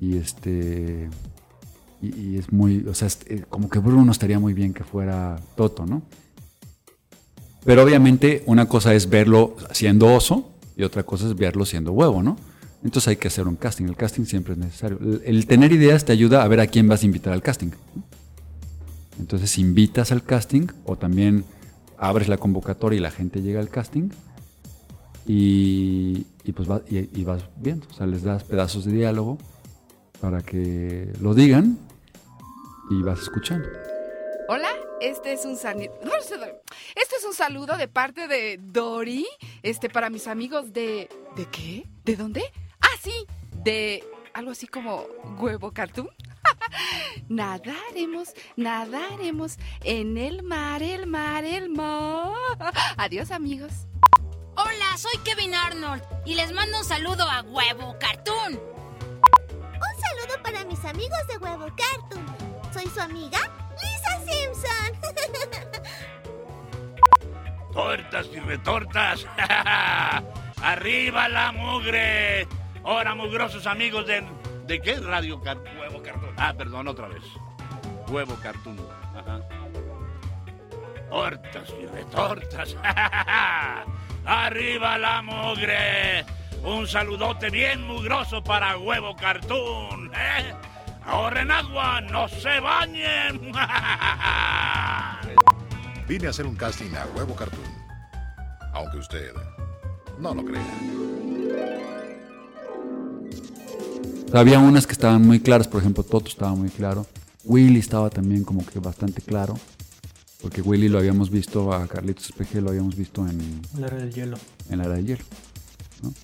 Y 0.00 0.16
este. 0.16 1.08
Y, 2.02 2.38
es 2.38 2.50
muy. 2.52 2.86
O 2.88 2.94
sea, 2.94 3.08
es- 3.08 3.20
eh, 3.26 3.44
como 3.48 3.68
que 3.68 3.78
Bruno 3.78 4.10
estaría 4.10 4.38
muy 4.38 4.54
bien 4.54 4.72
que 4.72 4.84
fuera 4.84 5.38
Toto, 5.56 5.84
¿no? 5.86 6.02
Pero 7.64 7.82
obviamente 7.82 8.42
una 8.46 8.66
cosa 8.66 8.94
es 8.94 9.10
verlo 9.10 9.54
siendo 9.72 10.12
oso 10.14 10.50
y 10.76 10.82
otra 10.82 11.02
cosa 11.02 11.26
es 11.26 11.36
verlo 11.36 11.66
siendo 11.66 11.92
huevo, 11.92 12.22
¿no? 12.22 12.36
Entonces 12.82 13.08
hay 13.08 13.16
que 13.16 13.28
hacer 13.28 13.46
un 13.46 13.56
casting. 13.56 13.84
El 13.84 13.96
casting 13.96 14.24
siempre 14.24 14.54
es 14.54 14.58
necesario. 14.58 14.98
El, 15.24 15.46
tener 15.46 15.70
ideas 15.72 16.06
te 16.06 16.12
ayuda 16.12 16.42
a 16.42 16.48
ver 16.48 16.60
a 16.60 16.66
quién 16.66 16.88
vas 16.88 17.02
a 17.02 17.06
invitar 17.06 17.34
al 17.34 17.42
casting. 17.42 17.72
Entonces 19.18 19.58
invitas 19.58 20.12
al 20.12 20.22
casting 20.24 20.68
o 20.86 20.96
también 20.96 21.44
abres 21.98 22.28
la 22.28 22.38
convocatoria 22.38 22.96
y 22.96 23.00
la 23.00 23.10
gente 23.10 23.42
llega 23.42 23.60
al 23.60 23.68
casting 23.68 24.08
y, 25.32 26.52
pues 26.52 26.68
va- 26.68 26.82
y, 26.88 27.24
vas 27.24 27.44
viendo. 27.56 27.86
O 27.88 27.94
sea, 27.94 28.06
les 28.06 28.22
das 28.24 28.42
pedazos 28.42 28.84
de 28.84 28.92
diálogo 28.92 29.38
para 30.20 30.42
que 30.42 31.12
lo 31.20 31.34
digan 31.34 31.78
y 32.90 33.02
vas 33.02 33.20
escuchando. 33.20 33.68
Hola, 34.48 34.70
este 35.00 35.32
es 35.32 35.44
un 35.44 35.52
Este 35.54 37.16
es 37.16 37.24
un 37.24 37.34
saludo 37.34 37.76
de 37.76 37.86
parte 37.86 38.26
de 38.26 38.58
Dori, 38.60 39.26
este 39.62 39.88
para 39.88 40.10
mis 40.10 40.26
amigos 40.26 40.72
de 40.72 41.08
¿De 41.36 41.46
qué? 41.46 41.86
¿De 42.04 42.16
dónde? 42.16 42.42
Ah, 42.80 42.96
sí, 43.00 43.12
de 43.62 44.02
algo 44.34 44.50
así 44.50 44.66
como 44.66 45.06
huevo 45.38 45.70
cartoon. 45.70 46.08
nadaremos, 47.28 48.30
nadaremos 48.56 49.58
en 49.84 50.18
el 50.18 50.42
mar, 50.42 50.82
el 50.82 51.06
mar, 51.06 51.44
el 51.44 51.70
mar. 51.70 52.32
Adiós, 52.96 53.30
amigos. 53.30 53.86
Hola, 54.90 54.98
soy 54.98 55.18
Kevin 55.22 55.54
Arnold 55.54 56.02
y 56.24 56.34
les 56.34 56.50
mando 56.52 56.78
un 56.78 56.84
saludo 56.84 57.22
a 57.22 57.42
Huevo 57.42 57.96
Cartoon. 58.00 58.54
Un 58.54 60.00
saludo 60.00 60.42
para 60.42 60.64
mis 60.64 60.84
amigos 60.84 61.18
de 61.28 61.36
Huevo 61.38 61.66
Cartoon. 61.76 62.26
Soy 62.72 62.86
su 62.88 63.00
amiga 63.00 63.38
Lisa 63.80 64.20
Simpson. 64.26 65.00
Tortas 67.72 68.26
y 68.32 68.40
retortas. 68.40 69.26
¡Arriba 70.60 71.28
la 71.28 71.52
mugre! 71.52 72.48
Ahora, 72.84 73.14
mugrosos 73.14 73.68
amigos 73.68 74.08
de. 74.08 74.26
¿De 74.66 74.80
qué 74.80 74.96
radio? 74.96 75.40
Car- 75.40 75.62
Huevo 75.78 76.02
Cartoon. 76.02 76.34
Ah, 76.36 76.52
perdón, 76.52 76.88
otra 76.88 77.06
vez. 77.06 77.22
Huevo 78.08 78.34
Cartoon. 78.42 78.76
Ajá. 79.14 79.40
Tortas 81.10 81.68
y 81.80 81.86
retortas. 81.86 82.76
¡Arriba 84.24 84.98
la 84.98 85.22
mugre! 85.22 86.24
Un 86.62 86.86
saludote 86.86 87.50
bien 87.50 87.86
mugroso 87.86 88.44
para 88.44 88.78
Huevo 88.78 89.16
Cartoon. 89.16 90.12
¿eh? 90.14 90.54
Ahorren 91.04 91.50
agua, 91.50 92.00
no 92.02 92.28
se 92.28 92.60
bañen. 92.60 93.52
Vine 96.06 96.26
a 96.26 96.30
hacer 96.30 96.46
un 96.46 96.56
casting 96.56 96.94
a 96.94 97.06
Huevo 97.16 97.34
Cartoon. 97.34 97.64
Aunque 98.72 98.98
usted 98.98 99.32
no 100.18 100.34
lo 100.34 100.44
crea. 100.44 100.62
Había 104.32 104.58
unas 104.58 104.86
que 104.86 104.92
estaban 104.92 105.26
muy 105.26 105.40
claras, 105.40 105.66
por 105.66 105.80
ejemplo, 105.80 106.04
Toto 106.04 106.28
estaba 106.28 106.54
muy 106.54 106.68
claro. 106.68 107.06
Willy 107.44 107.80
estaba 107.80 108.10
también 108.10 108.44
como 108.44 108.64
que 108.64 108.78
bastante 108.78 109.22
claro. 109.22 109.54
Porque 110.42 110.62
Willy 110.62 110.88
lo 110.88 110.98
habíamos 110.98 111.30
visto, 111.30 111.72
a 111.72 111.86
Carlitos 111.86 112.26
Espeje 112.26 112.60
lo 112.60 112.70
habíamos 112.70 112.96
visto 112.96 113.26
en, 113.26 113.60
La 113.78 113.88
era 113.88 113.96
del 113.98 114.12
hielo. 114.12 114.38
en 114.70 114.78
la 114.78 114.84
era 114.84 114.94
del 114.96 115.06
hielo. 115.06 115.24
¿no? 116.02 116.14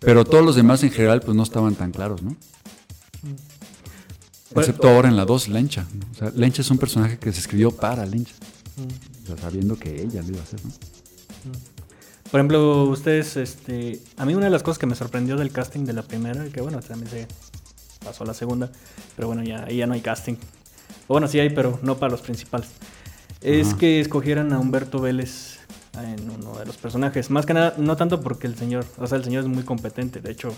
Pero 0.00 0.24
todos 0.24 0.44
los 0.44 0.54
demás 0.54 0.82
en 0.82 0.90
general 0.90 1.20
pues 1.20 1.36
no 1.36 1.42
estaban 1.42 1.74
tan 1.74 1.90
claros, 1.90 2.22
¿no? 2.22 2.36
Excepto 4.54 4.88
ahora 4.88 5.08
en 5.08 5.16
la 5.16 5.24
2, 5.24 5.48
Lencha. 5.48 5.86
¿no? 5.92 6.06
O 6.12 6.14
sea, 6.14 6.30
Lencha 6.36 6.62
es 6.62 6.70
un 6.70 6.78
personaje 6.78 7.18
que 7.18 7.32
se 7.32 7.40
escribió 7.40 7.72
para 7.72 8.06
Lencha. 8.06 8.34
O 9.24 9.26
sea, 9.26 9.36
sabiendo 9.38 9.76
que 9.76 10.02
ella 10.02 10.22
lo 10.22 10.28
iba 10.28 10.40
a 10.40 10.42
hacer, 10.42 10.60
¿no? 10.64 10.70
Por 12.30 12.40
ejemplo, 12.40 12.84
ustedes, 12.84 13.36
este, 13.36 14.00
a 14.16 14.24
mí 14.24 14.34
una 14.34 14.46
de 14.46 14.50
las 14.50 14.62
cosas 14.62 14.78
que 14.78 14.86
me 14.86 14.94
sorprendió 14.94 15.36
del 15.36 15.52
casting 15.52 15.84
de 15.84 15.92
la 15.92 16.02
primera, 16.02 16.44
que 16.48 16.60
bueno, 16.60 16.80
también 16.80 17.10
se 17.10 17.28
pasó 18.04 18.24
a 18.24 18.26
la 18.26 18.34
segunda, 18.34 18.70
pero 19.14 19.28
bueno, 19.28 19.42
ya, 19.44 19.64
ahí 19.64 19.76
ya 19.78 19.86
no 19.86 19.94
hay 19.94 20.00
casting. 20.00 20.34
O 21.06 21.14
bueno, 21.14 21.28
sí 21.28 21.38
hay, 21.40 21.50
pero 21.50 21.78
no 21.82 21.96
para 21.96 22.10
los 22.12 22.20
principales. 22.20 22.68
Es 23.40 23.68
Ajá. 23.68 23.78
que 23.78 24.00
escogieran 24.00 24.52
a 24.52 24.58
Humberto 24.58 25.00
Vélez 25.00 25.58
en 26.02 26.30
uno 26.30 26.58
de 26.58 26.66
los 26.66 26.76
personajes. 26.76 27.30
Más 27.30 27.44
que 27.46 27.54
nada, 27.54 27.74
no 27.78 27.96
tanto 27.96 28.20
porque 28.20 28.46
el 28.46 28.56
señor, 28.56 28.84
o 28.98 29.06
sea, 29.06 29.18
el 29.18 29.24
señor 29.24 29.42
es 29.44 29.48
muy 29.48 29.62
competente, 29.64 30.20
de 30.20 30.32
hecho, 30.32 30.52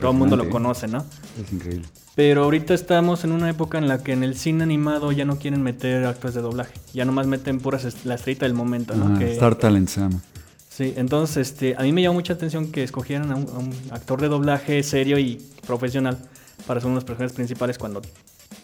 todo 0.00 0.10
el 0.10 0.16
mundo 0.18 0.36
lo 0.36 0.50
conoce, 0.50 0.88
¿no? 0.88 1.04
Es 1.42 1.52
increíble. 1.52 1.86
Pero 2.16 2.44
ahorita 2.44 2.74
estamos 2.74 3.24
en 3.24 3.32
una 3.32 3.48
época 3.48 3.78
en 3.78 3.88
la 3.88 4.02
que 4.02 4.12
en 4.12 4.24
el 4.24 4.36
cine 4.36 4.64
animado 4.64 5.12
ya 5.12 5.24
no 5.24 5.38
quieren 5.38 5.62
meter 5.62 6.04
actores 6.06 6.34
de 6.34 6.40
doblaje. 6.42 6.72
Ya 6.94 7.04
nomás 7.04 7.26
meten 7.26 7.60
puras 7.60 7.84
est- 7.84 8.04
la 8.04 8.14
estrellita 8.16 8.46
del 8.46 8.54
momento, 8.54 8.94
¿no? 8.96 9.06
Ajá, 9.06 9.18
Que- 9.18 9.32
Star 9.32 9.54
Talent 9.54 9.88
se 9.88 10.00
llama. 10.00 10.20
Sí, 10.68 10.92
entonces 10.96 11.36
este, 11.48 11.74
a 11.76 11.82
mí 11.82 11.92
me 11.92 12.02
llamó 12.02 12.14
mucha 12.14 12.32
atención 12.34 12.70
que 12.72 12.82
escogieran 12.82 13.30
a 13.32 13.36
un, 13.36 13.46
a 13.48 13.58
un 13.58 13.72
actor 13.92 14.20
de 14.20 14.28
doblaje 14.28 14.82
serio 14.82 15.18
y 15.18 15.40
profesional 15.66 16.18
para 16.66 16.80
ser 16.80 16.86
uno 16.88 16.96
de 16.96 17.00
los 17.02 17.04
personajes 17.04 17.34
principales 17.34 17.78
cuando 17.78 18.02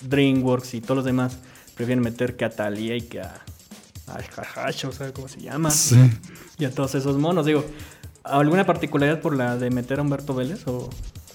DreamWorks 0.02 0.74
y 0.74 0.80
todos 0.80 0.96
los 0.96 1.04
demás 1.04 1.36
prefieren 1.74 2.02
meter 2.02 2.36
que 2.36 2.44
a 2.44 2.50
Thalía 2.50 2.96
y 2.96 3.02
que 3.02 3.20
a, 3.20 3.34
a 4.08 4.68
o 4.88 4.92
sea, 4.92 5.12
¿cómo 5.12 5.28
se 5.28 5.40
llama? 5.40 5.70
Sí. 5.70 5.96
Y 6.58 6.64
a 6.64 6.70
todos 6.70 6.94
esos 6.94 7.16
monos. 7.18 7.46
Digo, 7.46 7.64
¿alguna 8.24 8.66
particularidad 8.66 9.20
por 9.20 9.34
la 9.36 9.56
de 9.56 9.70
meter 9.70 9.98
a 9.98 10.02
Humberto 10.02 10.34
Vélez? 10.34 10.66
¿O 10.66 10.88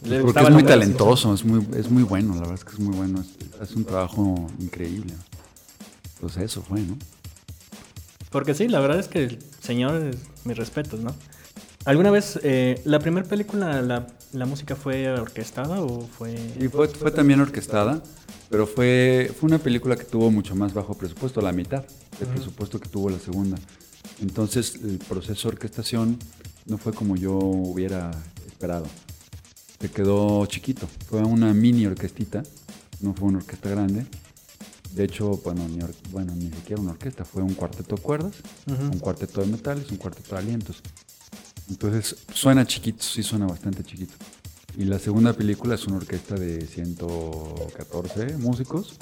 le 0.03 0.21
Porque 0.21 0.39
es 0.43 0.49
muy 0.51 0.63
talentoso, 0.63 1.33
es 1.33 1.43
muy, 1.43 1.65
es 1.75 1.89
muy 1.89 2.03
bueno, 2.03 2.33
la 2.35 2.41
verdad 2.41 2.55
es 2.55 2.63
que 2.63 2.73
es 2.73 2.79
muy 2.79 2.95
bueno. 2.95 3.21
Es, 3.21 3.61
hace 3.61 3.75
un 3.75 3.85
trabajo 3.85 4.47
increíble. 4.59 5.13
Pues 6.19 6.37
eso 6.37 6.61
fue, 6.61 6.81
¿no? 6.81 6.97
Porque 8.29 8.53
sí, 8.53 8.67
la 8.67 8.79
verdad 8.79 8.99
es 8.99 9.07
que 9.07 9.23
el 9.23 9.39
señor, 9.61 9.95
es- 10.03 10.17
mis 10.45 10.57
respetos, 10.57 10.99
¿no? 10.99 11.15
¿Alguna 11.85 12.11
vez, 12.11 12.39
eh, 12.43 12.81
la 12.83 12.99
primera 12.99 13.27
película, 13.27 13.81
la, 13.81 14.07
la 14.33 14.45
música 14.45 14.75
fue 14.75 15.09
orquestada 15.09 15.81
o 15.81 16.01
fue...? 16.05 16.35
Y 16.59 16.67
fue, 16.67 16.87
fue 16.89 17.11
también 17.11 17.39
orquestada, 17.39 18.03
pero 18.49 18.65
fue, 18.67 19.31
fue 19.39 19.47
una 19.47 19.59
película 19.59 19.95
que 19.95 20.03
tuvo 20.05 20.31
mucho 20.31 20.55
más 20.55 20.73
bajo 20.73 20.93
presupuesto, 20.93 21.41
la 21.41 21.51
mitad 21.51 21.83
del 22.19 22.29
presupuesto 22.29 22.79
que 22.79 22.89
tuvo 22.89 23.09
la 23.09 23.19
segunda. 23.19 23.57
Entonces 24.21 24.75
el 24.83 24.97
proceso 24.99 25.49
de 25.49 25.55
orquestación 25.55 26.17
no 26.65 26.77
fue 26.77 26.93
como 26.93 27.15
yo 27.15 27.33
hubiera 27.37 28.11
esperado. 28.45 28.85
Se 29.79 29.89
quedó 29.91 30.45
chiquito, 30.47 30.87
fue 31.07 31.21
una 31.21 31.53
mini 31.53 31.85
orquestita, 31.85 32.41
no 33.01 33.13
fue 33.13 33.27
una 33.27 33.37
orquesta 33.39 33.69
grande. 33.69 34.05
De 34.91 35.03
hecho, 35.03 35.29
bueno, 35.43 35.67
ni, 35.67 35.81
or- 35.83 35.93
bueno, 36.09 36.33
ni 36.33 36.49
siquiera 36.49 36.81
una 36.81 36.91
orquesta, 36.91 37.23
fue 37.23 37.43
un 37.43 37.53
cuarteto 37.53 37.95
de 37.95 38.01
cuerdas, 38.01 38.33
un 38.65 38.97
cuarteto 38.99 39.41
de 39.41 39.47
metales, 39.47 39.91
un 39.91 39.97
cuarteto 39.97 40.33
de 40.33 40.41
alientos. 40.41 40.81
Entonces 41.69 42.15
suena 42.33 42.65
chiquito, 42.65 43.03
sí 43.03 43.21
suena 43.21 43.45
bastante 43.45 43.83
chiquito. 43.83 44.15
Y 44.77 44.85
la 44.85 44.99
segunda 44.99 45.33
película 45.33 45.75
es 45.75 45.87
una 45.87 45.97
orquesta 45.97 46.35
de 46.35 46.65
114 46.65 48.37
músicos. 48.37 48.93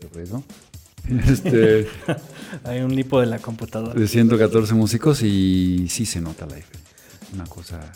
¿Qué 0.00 0.08
fue 0.08 0.22
eso? 0.22 0.42
Este, 1.28 1.86
Hay 2.64 2.80
un 2.80 2.96
lipo 2.96 3.20
de 3.20 3.26
la 3.26 3.38
computadora. 3.38 3.92
de 3.98 4.08
114 4.08 4.72
músicos 4.72 5.20
y 5.22 5.86
sí 5.90 6.06
se 6.06 6.18
nota 6.22 6.46
la 6.46 6.56
diferencia. 6.56 6.90
Una 7.34 7.44
cosa 7.44 7.92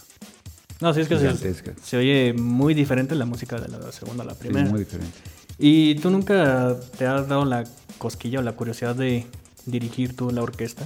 No, 0.83 0.93
sí, 0.93 1.01
es 1.01 1.09
que 1.09 1.75
se, 1.83 1.97
oye 1.97 2.35
muy 2.35 2.75
diferente 2.75 3.15
la 3.15 3.25
música 3.25 3.59
de 3.59 3.69
la 3.69 3.91
segunda 3.93 4.25
a 4.25 4.27
la 4.27 4.35
Sí, 4.35 4.41
primera. 4.41 4.69
muy 4.69 4.81
diferente. 4.81 5.17
¿Y 5.59 5.95
tú 5.97 6.11
nunca 6.11 6.77
te 6.99 7.07
has 7.07 7.27
dado 7.29 7.47
la 7.47 7.65
cosquilla 7.97 8.41
o 8.41 8.43
la 8.43 8.53
curiosidad 8.53 8.95
de 8.95 9.27
dirigir 9.65 10.15
tú 10.15 10.31
la 10.31 10.43
orquesta? 10.43 10.85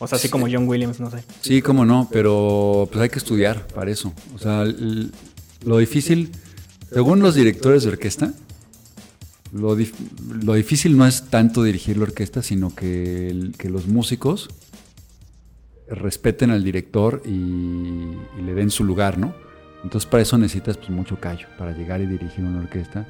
O 0.00 0.06
sea, 0.06 0.16
así 0.16 0.28
como 0.28 0.46
John 0.50 0.68
Williams, 0.68 1.00
no 1.00 1.10
sé. 1.10 1.24
Sí, 1.40 1.60
cómo 1.62 1.84
no, 1.84 2.08
pero 2.12 2.88
pues 2.90 3.02
hay 3.02 3.08
que 3.08 3.18
estudiar 3.18 3.66
para 3.68 3.90
eso. 3.90 4.12
O 4.34 4.38
sea, 4.38 4.64
lo 5.64 5.78
difícil, 5.78 6.30
según 6.92 7.20
los 7.20 7.34
directores 7.34 7.82
de 7.82 7.88
orquesta, 7.90 8.32
lo, 9.52 9.76
dif- 9.76 9.94
lo 10.44 10.54
difícil 10.54 10.96
no 10.96 11.06
es 11.06 11.24
tanto 11.30 11.62
dirigir 11.64 11.96
la 11.96 12.04
orquesta, 12.04 12.42
sino 12.42 12.74
que 12.74 13.50
los 13.68 13.86
músicos 13.88 14.48
respeten 15.88 16.50
al 16.50 16.62
director 16.62 17.22
y, 17.24 17.30
y 17.30 18.42
le 18.44 18.54
den 18.54 18.70
su 18.70 18.84
lugar, 18.84 19.18
¿no? 19.18 19.34
Entonces 19.82 20.08
para 20.08 20.22
eso 20.22 20.36
necesitas 20.38 20.76
pues, 20.76 20.90
mucho 20.90 21.18
callo, 21.18 21.46
para 21.58 21.72
llegar 21.72 22.00
y 22.00 22.06
dirigir 22.06 22.44
una 22.44 22.60
orquesta. 22.60 23.06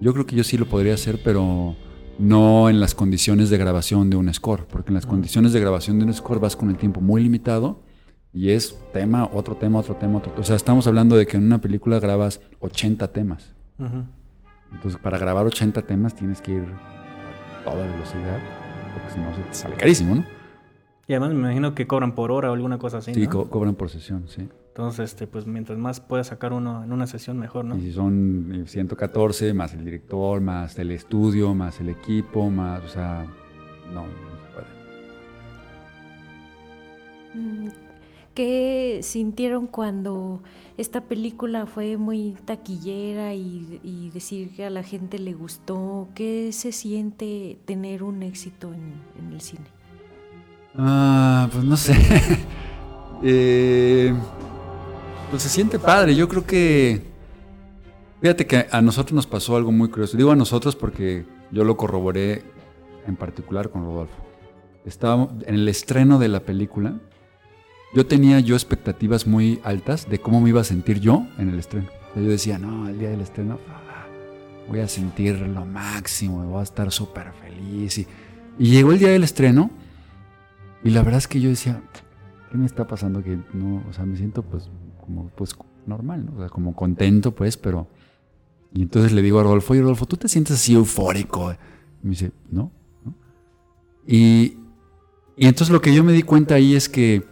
Yo 0.00 0.12
creo 0.12 0.26
que 0.26 0.36
yo 0.36 0.44
sí 0.44 0.58
lo 0.58 0.66
podría 0.66 0.94
hacer, 0.94 1.20
pero 1.24 1.74
no 2.18 2.68
en 2.70 2.80
las 2.80 2.94
condiciones 2.94 3.50
de 3.50 3.58
grabación 3.58 4.10
de 4.10 4.16
un 4.16 4.32
score, 4.32 4.66
porque 4.66 4.88
en 4.90 4.94
las 4.94 5.06
condiciones 5.06 5.52
de 5.52 5.60
grabación 5.60 5.98
de 5.98 6.04
un 6.06 6.14
score 6.14 6.38
vas 6.40 6.56
con 6.56 6.70
el 6.70 6.76
tiempo 6.76 7.00
muy 7.00 7.22
limitado 7.22 7.80
y 8.32 8.50
es 8.50 8.78
tema, 8.92 9.28
otro 9.32 9.56
tema, 9.56 9.78
otro 9.80 9.96
tema, 9.96 10.18
otro. 10.18 10.32
O 10.38 10.42
sea, 10.44 10.56
estamos 10.56 10.86
hablando 10.86 11.16
de 11.16 11.26
que 11.26 11.36
en 11.36 11.44
una 11.44 11.60
película 11.60 11.98
grabas 12.00 12.40
80 12.60 13.08
temas. 13.12 13.52
Entonces, 14.72 15.00
para 15.02 15.18
grabar 15.18 15.44
80 15.46 15.82
temas 15.82 16.14
tienes 16.14 16.40
que 16.40 16.52
ir 16.52 16.62
a 16.64 17.64
toda 17.64 17.86
velocidad, 17.86 18.38
porque 18.94 19.10
si 19.14 19.20
no 19.20 19.34
se 19.34 19.42
te 19.42 19.54
sale 19.54 19.76
carísimo, 19.76 20.14
¿no? 20.14 20.24
Y 21.08 21.12
además 21.14 21.30
me 21.34 21.40
imagino 21.40 21.74
que 21.74 21.86
cobran 21.86 22.14
por 22.14 22.30
hora 22.30 22.50
o 22.50 22.54
alguna 22.54 22.78
cosa 22.78 22.98
así, 22.98 23.12
Sí, 23.12 23.24
¿no? 23.24 23.30
co- 23.30 23.50
cobran 23.50 23.74
por 23.74 23.90
sesión, 23.90 24.24
sí. 24.28 24.48
Entonces, 24.72 25.10
este, 25.10 25.26
pues 25.26 25.46
mientras 25.46 25.78
más 25.78 26.00
puedas 26.00 26.28
sacar 26.28 26.54
uno 26.54 26.82
en 26.82 26.92
una 26.94 27.06
sesión, 27.06 27.38
mejor, 27.38 27.66
¿no? 27.66 27.76
Y 27.76 27.82
si 27.82 27.92
son 27.92 28.64
114, 28.66 29.52
más 29.52 29.74
el 29.74 29.84
director, 29.84 30.40
más 30.40 30.78
el 30.78 30.92
estudio, 30.92 31.54
más 31.54 31.78
el 31.80 31.90
equipo, 31.90 32.48
más, 32.48 32.82
o 32.82 32.88
sea, 32.88 33.26
no, 33.92 34.06
no 34.06 34.08
se 34.40 34.46
puede. 34.54 34.66
Mm, 37.34 37.68
¿Qué 38.34 39.00
sintieron 39.02 39.66
cuando 39.66 40.42
esta 40.78 41.02
película 41.02 41.66
fue 41.66 41.98
muy 41.98 42.34
taquillera 42.46 43.34
y, 43.34 43.78
y 43.82 44.08
decir 44.08 44.56
que 44.56 44.64
a 44.64 44.70
la 44.70 44.82
gente 44.82 45.18
le 45.18 45.34
gustó? 45.34 46.08
¿Qué 46.14 46.50
se 46.52 46.72
siente 46.72 47.58
tener 47.66 48.02
un 48.02 48.22
éxito 48.22 48.72
en, 48.72 48.94
en 49.18 49.34
el 49.34 49.42
cine? 49.42 49.66
Ah, 50.78 51.46
pues 51.52 51.62
no 51.62 51.76
sé. 51.76 51.92
Eh, 53.24 54.12
pues 55.32 55.44
se 55.44 55.48
siente 55.48 55.78
padre. 55.78 56.14
Yo 56.14 56.28
creo 56.28 56.44
que. 56.44 57.00
Fíjate 58.20 58.46
que 58.46 58.66
a 58.70 58.82
nosotros 58.82 59.14
nos 59.14 59.26
pasó 59.26 59.56
algo 59.56 59.72
muy 59.72 59.88
curioso. 59.88 60.18
Digo 60.18 60.30
a 60.30 60.36
nosotros 60.36 60.76
porque 60.76 61.24
yo 61.50 61.64
lo 61.64 61.78
corroboré 61.78 62.42
en 63.06 63.16
particular 63.16 63.70
con 63.70 63.82
Rodolfo. 63.82 64.14
Estábamos 64.84 65.30
en 65.46 65.54
el 65.54 65.66
estreno 65.68 66.18
de 66.18 66.28
la 66.28 66.40
película. 66.40 67.00
Yo 67.94 68.06
tenía 68.06 68.40
yo 68.40 68.54
expectativas 68.54 69.26
muy 69.26 69.58
altas 69.64 70.06
de 70.10 70.20
cómo 70.20 70.42
me 70.42 70.50
iba 70.50 70.60
a 70.60 70.64
sentir 70.64 71.00
yo 71.00 71.26
en 71.38 71.48
el 71.48 71.58
estreno. 71.58 71.88
Yo 72.14 72.24
decía, 72.24 72.58
no, 72.58 72.86
el 72.86 72.98
día 72.98 73.08
del 73.08 73.22
estreno 73.22 73.58
voy 74.68 74.80
a 74.80 74.88
sentir 74.88 75.40
lo 75.40 75.64
máximo, 75.64 76.44
voy 76.44 76.60
a 76.60 76.62
estar 76.62 76.92
súper 76.92 77.32
feliz. 77.32 77.96
Y, 77.96 78.06
y 78.58 78.66
llegó 78.70 78.92
el 78.92 78.98
día 78.98 79.08
del 79.08 79.24
estreno 79.24 79.70
y 80.84 80.90
la 80.90 81.02
verdad 81.02 81.18
es 81.18 81.26
que 81.26 81.40
yo 81.40 81.48
decía, 81.48 81.82
¿qué 82.50 82.58
me 82.58 82.66
está 82.66 82.86
pasando? 82.86 83.22
Que 83.22 83.38
no, 83.54 83.82
o 83.88 83.92
sea, 83.94 84.04
me 84.04 84.18
siento 84.18 84.42
pues 84.42 84.70
como 85.12 85.28
pues 85.28 85.56
normal, 85.86 86.24
¿no? 86.26 86.48
Como 86.50 86.74
contento, 86.74 87.34
pues, 87.34 87.56
pero... 87.56 87.88
Y 88.74 88.82
entonces 88.82 89.12
le 89.12 89.20
digo 89.20 89.38
a 89.38 89.42
Rodolfo, 89.42 89.74
oye 89.74 89.82
Rodolfo, 89.82 90.06
¿tú 90.06 90.16
te 90.16 90.28
sientes 90.28 90.56
así 90.56 90.74
eufórico? 90.74 91.54
Me 92.02 92.10
dice, 92.10 92.32
no, 92.50 92.72
¿no? 93.04 93.14
Y, 94.06 94.56
y 95.36 95.46
entonces 95.46 95.70
lo 95.70 95.82
que 95.82 95.94
yo 95.94 96.02
me 96.02 96.12
di 96.12 96.22
cuenta 96.22 96.54
ahí 96.54 96.74
es 96.74 96.88
que, 96.88 97.22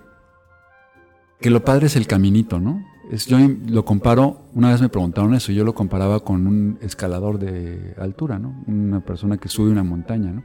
que 1.41 1.49
lo 1.49 1.65
padre 1.65 1.87
es 1.87 1.97
el 1.97 2.07
caminito, 2.07 2.61
¿no? 2.61 2.85
Es, 3.11 3.27
yo 3.27 3.39
lo 3.67 3.87
comparo, 3.87 4.43
una 4.53 4.71
vez 4.71 4.83
me 4.83 4.91
preguntaron 4.91 5.35
eso, 5.35 5.51
yo 5.51 5.65
lo 5.65 5.75
comparaba 5.75 6.21
con 6.21 6.47
un 6.47 6.79
escalador 6.83 7.39
de 7.39 7.95
altura, 7.99 8.39
¿no? 8.39 8.63
Una 8.67 9.01
persona 9.01 9.39
que 9.39 9.49
sube 9.49 9.71
una 9.71 9.83
montaña, 9.83 10.33
¿no? 10.33 10.45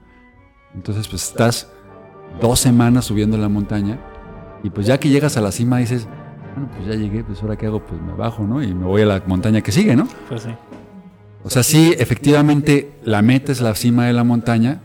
Entonces, 0.74 1.10
pues 1.10 1.30
estás 1.30 1.70
dos 2.40 2.60
semanas 2.60 3.06
subiendo 3.06 3.38
la 3.38 3.50
montaña 3.50 4.00
y 4.64 4.70
pues 4.70 4.88
ya 4.88 4.98
que 4.98 5.10
llegas 5.10 5.36
a 5.36 5.42
la 5.42 5.52
cima 5.52 5.78
dices, 5.78 6.08
bueno, 6.56 6.72
pues 6.74 6.88
ya 6.88 6.96
llegué, 6.96 7.24
pues 7.24 7.42
ahora 7.42 7.58
qué 7.58 7.66
hago, 7.66 7.86
pues 7.86 8.02
me 8.02 8.14
bajo, 8.14 8.44
¿no? 8.44 8.64
Y 8.64 8.74
me 8.74 8.86
voy 8.86 9.02
a 9.02 9.06
la 9.06 9.22
montaña 9.28 9.62
que 9.62 9.72
sigue, 9.72 9.96
¿no? 9.96 10.08
Pues 10.30 10.44
sí. 10.44 10.50
O 11.44 11.50
sea, 11.50 11.64
sí, 11.64 11.94
efectivamente, 11.98 12.94
la 13.04 13.22
meta 13.22 13.52
es 13.52 13.62
la 13.62 13.76
cima 13.76 14.08
de 14.08 14.14
la 14.14 14.24
montaña, 14.24 14.82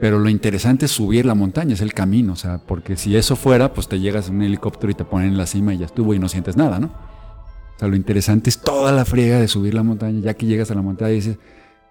pero 0.00 0.18
lo 0.18 0.28
interesante 0.28 0.86
es 0.86 0.92
subir 0.92 1.26
la 1.26 1.34
montaña, 1.34 1.74
es 1.74 1.80
el 1.80 1.92
camino, 1.92 2.32
o 2.32 2.36
sea, 2.36 2.58
porque 2.58 2.96
si 2.96 3.14
eso 3.14 3.36
fuera, 3.36 3.72
pues 3.72 3.88
te 3.88 4.00
llegas 4.00 4.28
en 4.28 4.36
un 4.36 4.42
helicóptero 4.42 4.90
y 4.90 4.94
te 4.94 5.04
ponen 5.04 5.28
en 5.28 5.38
la 5.38 5.46
cima 5.46 5.74
y 5.74 5.78
ya 5.78 5.86
estuvo 5.86 6.14
y 6.14 6.18
no 6.18 6.28
sientes 6.28 6.56
nada, 6.56 6.78
¿no? 6.78 6.86
O 6.88 7.78
sea, 7.78 7.88
lo 7.88 7.96
interesante 7.96 8.48
es 8.48 8.58
toda 8.58 8.90
la 8.90 9.04
friega 9.04 9.38
de 9.38 9.48
subir 9.48 9.74
la 9.74 9.82
montaña, 9.82 10.20
ya 10.20 10.34
que 10.34 10.46
llegas 10.46 10.70
a 10.70 10.74
la 10.74 10.82
montaña 10.82 11.12
y 11.12 11.16
dices, 11.16 11.38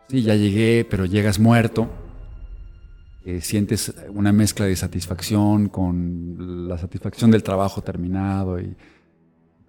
sí, 0.10 0.24
ya 0.24 0.36
llegué, 0.36 0.86
pero 0.90 1.06
llegas 1.06 1.40
muerto, 1.40 1.90
eh, 3.24 3.40
sientes 3.42 3.94
una 4.10 4.32
mezcla 4.32 4.66
de 4.66 4.76
satisfacción 4.76 5.70
con 5.70 6.68
la 6.68 6.78
satisfacción 6.78 7.32
del 7.32 7.44
trabajo 7.44 7.82
terminado, 7.82 8.60
y, 8.60 8.76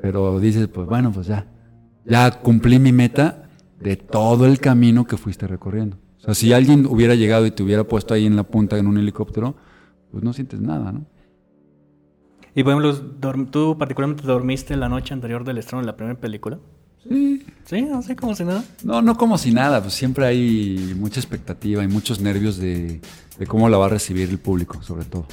pero 0.07 0.39
dices, 0.39 0.69
pues 0.69 0.87
bueno, 0.87 1.11
pues 1.11 1.27
ya, 1.27 1.49
ya 2.05 2.31
cumplí 2.31 2.79
mi 2.79 2.93
meta 2.93 3.49
de 3.81 3.97
todo 3.97 4.47
el 4.47 4.61
camino 4.61 5.05
que 5.05 5.17
fuiste 5.17 5.49
recorriendo. 5.49 5.97
O 6.19 6.21
sea, 6.21 6.33
si 6.33 6.53
alguien 6.53 6.87
hubiera 6.87 7.17
llegado 7.17 7.45
y 7.45 7.51
te 7.51 7.65
hubiera 7.65 7.83
puesto 7.83 8.15
ahí 8.15 8.25
en 8.25 8.37
la 8.37 8.45
punta 8.45 8.79
en 8.79 8.87
un 8.87 8.99
helicóptero, 8.99 9.57
pues 10.13 10.23
no 10.23 10.33
sientes 10.33 10.61
nada, 10.61 10.93
¿no? 10.93 11.07
Y 12.55 12.63
por 12.63 12.73
ejemplo, 12.73 13.47
¿tú 13.51 13.77
particularmente 13.77 14.23
dormiste 14.23 14.77
la 14.77 14.89
noche 14.89 15.13
anterior 15.13 15.43
del 15.43 15.59
estreno 15.59 15.81
de 15.81 15.87
la 15.87 15.97
primera 15.97 16.17
película? 16.21 16.61
Sí. 17.03 17.45
Sí, 17.65 17.83
no 17.83 18.01
sé, 18.01 18.15
como 18.15 18.37
si 18.37 18.45
nada. 18.45 18.63
No, 18.85 19.03
no 19.03 19.17
como 19.17 19.39
si 19.39 19.53
nada, 19.53 19.83
pues 19.83 19.95
siempre 19.95 20.25
hay 20.25 20.95
mucha 20.97 21.19
expectativa 21.19 21.83
y 21.83 21.89
muchos 21.89 22.21
nervios 22.21 22.59
de, 22.59 23.01
de 23.41 23.47
cómo 23.49 23.69
la 23.69 23.77
va 23.77 23.87
a 23.87 23.89
recibir 23.89 24.31
el 24.31 24.39
público, 24.39 24.81
sobre 24.85 25.05
todo. 25.05 25.27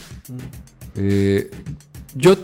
Eh, 0.96 1.52
yo 2.16 2.36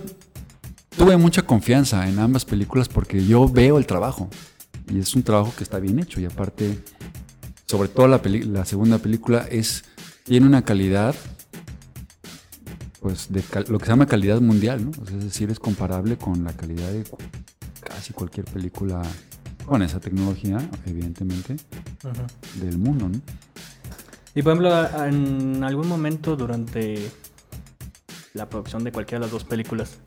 tuve 1.00 1.16
mucha 1.16 1.44
confianza 1.44 2.10
en 2.10 2.20
ambas 2.20 2.44
películas 2.44 2.90
porque 2.90 3.26
yo 3.26 3.48
veo 3.48 3.78
el 3.78 3.86
trabajo 3.86 4.30
y 4.92 5.00
es 5.00 5.16
un 5.16 5.24
trabajo 5.24 5.54
que 5.58 5.64
está 5.64 5.80
bien 5.80 5.98
hecho 5.98 6.20
y 6.20 6.26
aparte, 6.26 6.78
sobre 7.66 7.88
todo 7.88 8.10
la, 8.10 8.20
la 8.26 8.66
segunda 8.66 8.98
película 8.98 9.48
es 9.50 9.86
tiene 10.26 10.46
una 10.46 10.62
calidad, 10.64 11.16
pues 13.00 13.32
de 13.32 13.42
cal- 13.42 13.64
lo 13.70 13.78
que 13.80 13.86
se 13.86 13.92
llama 13.94 14.08
calidad 14.08 14.42
mundial, 14.42 14.84
¿no? 14.84 14.92
O 15.02 15.06
sea, 15.06 15.18
es 15.18 15.24
decir, 15.24 15.50
es 15.50 15.58
comparable 15.58 16.18
con 16.18 16.44
la 16.44 16.52
calidad 16.52 16.92
de 16.92 17.06
casi 17.82 18.12
cualquier 18.12 18.46
película 18.48 19.02
con 19.66 19.82
esa 19.82 20.02
tecnología, 20.02 20.58
evidentemente, 20.86 21.56
del 22.60 22.78
mundo, 22.78 23.08
¿no? 23.08 23.22
Y 24.36 24.42
por 24.44 24.52
ejemplo, 24.52 25.06
en 25.06 25.64
algún 25.64 25.88
momento 25.88 26.36
durante 26.36 27.10
la 28.34 28.50
producción 28.50 28.84
de 28.84 28.92
cualquiera 28.92 29.20
de 29.22 29.26
las 29.28 29.32
dos 29.32 29.46
películas, 29.46 29.98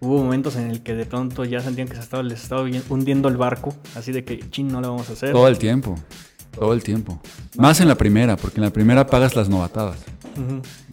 hubo 0.00 0.22
momentos 0.22 0.56
en 0.56 0.70
el 0.70 0.82
que 0.82 0.94
de 0.94 1.06
pronto 1.06 1.44
ya 1.44 1.60
sentían 1.60 1.88
que 1.88 1.94
se 1.94 2.00
estaba, 2.00 2.22
les 2.22 2.42
estaba 2.42 2.62
hundiendo 2.88 3.28
el 3.28 3.36
barco, 3.36 3.74
así 3.94 4.12
de 4.12 4.24
que, 4.24 4.48
chin, 4.50 4.68
no 4.68 4.80
lo 4.80 4.90
vamos 4.90 5.08
a 5.10 5.12
hacer. 5.14 5.32
Todo 5.32 5.48
el 5.48 5.58
tiempo, 5.58 5.94
todo 6.52 6.72
el 6.72 6.82
tiempo. 6.82 7.20
Más 7.56 7.80
en 7.80 7.88
la 7.88 7.94
primera, 7.94 8.36
porque 8.36 8.58
en 8.58 8.64
la 8.64 8.72
primera 8.72 9.06
pagas 9.06 9.36
las 9.36 9.48
novatadas. 9.48 9.98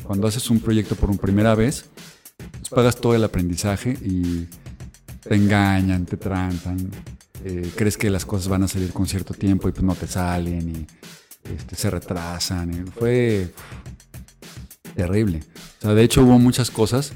Cuando 0.03 0.27
haces 0.27 0.49
un 0.49 0.59
proyecto 0.59 0.95
por 0.95 1.17
primera 1.17 1.53
vez, 1.53 1.89
pues 2.37 2.69
pagas 2.69 2.95
todo 2.95 3.13
el 3.13 3.23
aprendizaje 3.23 3.97
y 4.01 4.47
te 5.21 5.35
engañan, 5.35 6.05
te 6.05 6.15
transan, 6.15 6.89
eh, 7.43 7.69
crees 7.75 7.97
que 7.97 8.09
las 8.09 8.25
cosas 8.25 8.47
van 8.47 8.63
a 8.63 8.67
salir 8.69 8.93
con 8.93 9.05
cierto 9.05 9.33
tiempo 9.33 9.67
y 9.67 9.73
pues 9.73 9.83
no 9.83 9.95
te 9.95 10.07
salen 10.07 10.69
y 10.69 10.87
este, 11.53 11.75
se 11.75 11.89
retrasan. 11.89 12.71
y 12.73 12.91
fue 12.91 13.53
terrible. 14.95 15.41
O 15.79 15.81
sea, 15.81 15.93
de 15.93 16.03
hecho 16.03 16.23
hubo 16.23 16.39
muchas 16.39 16.71
cosas 16.71 17.13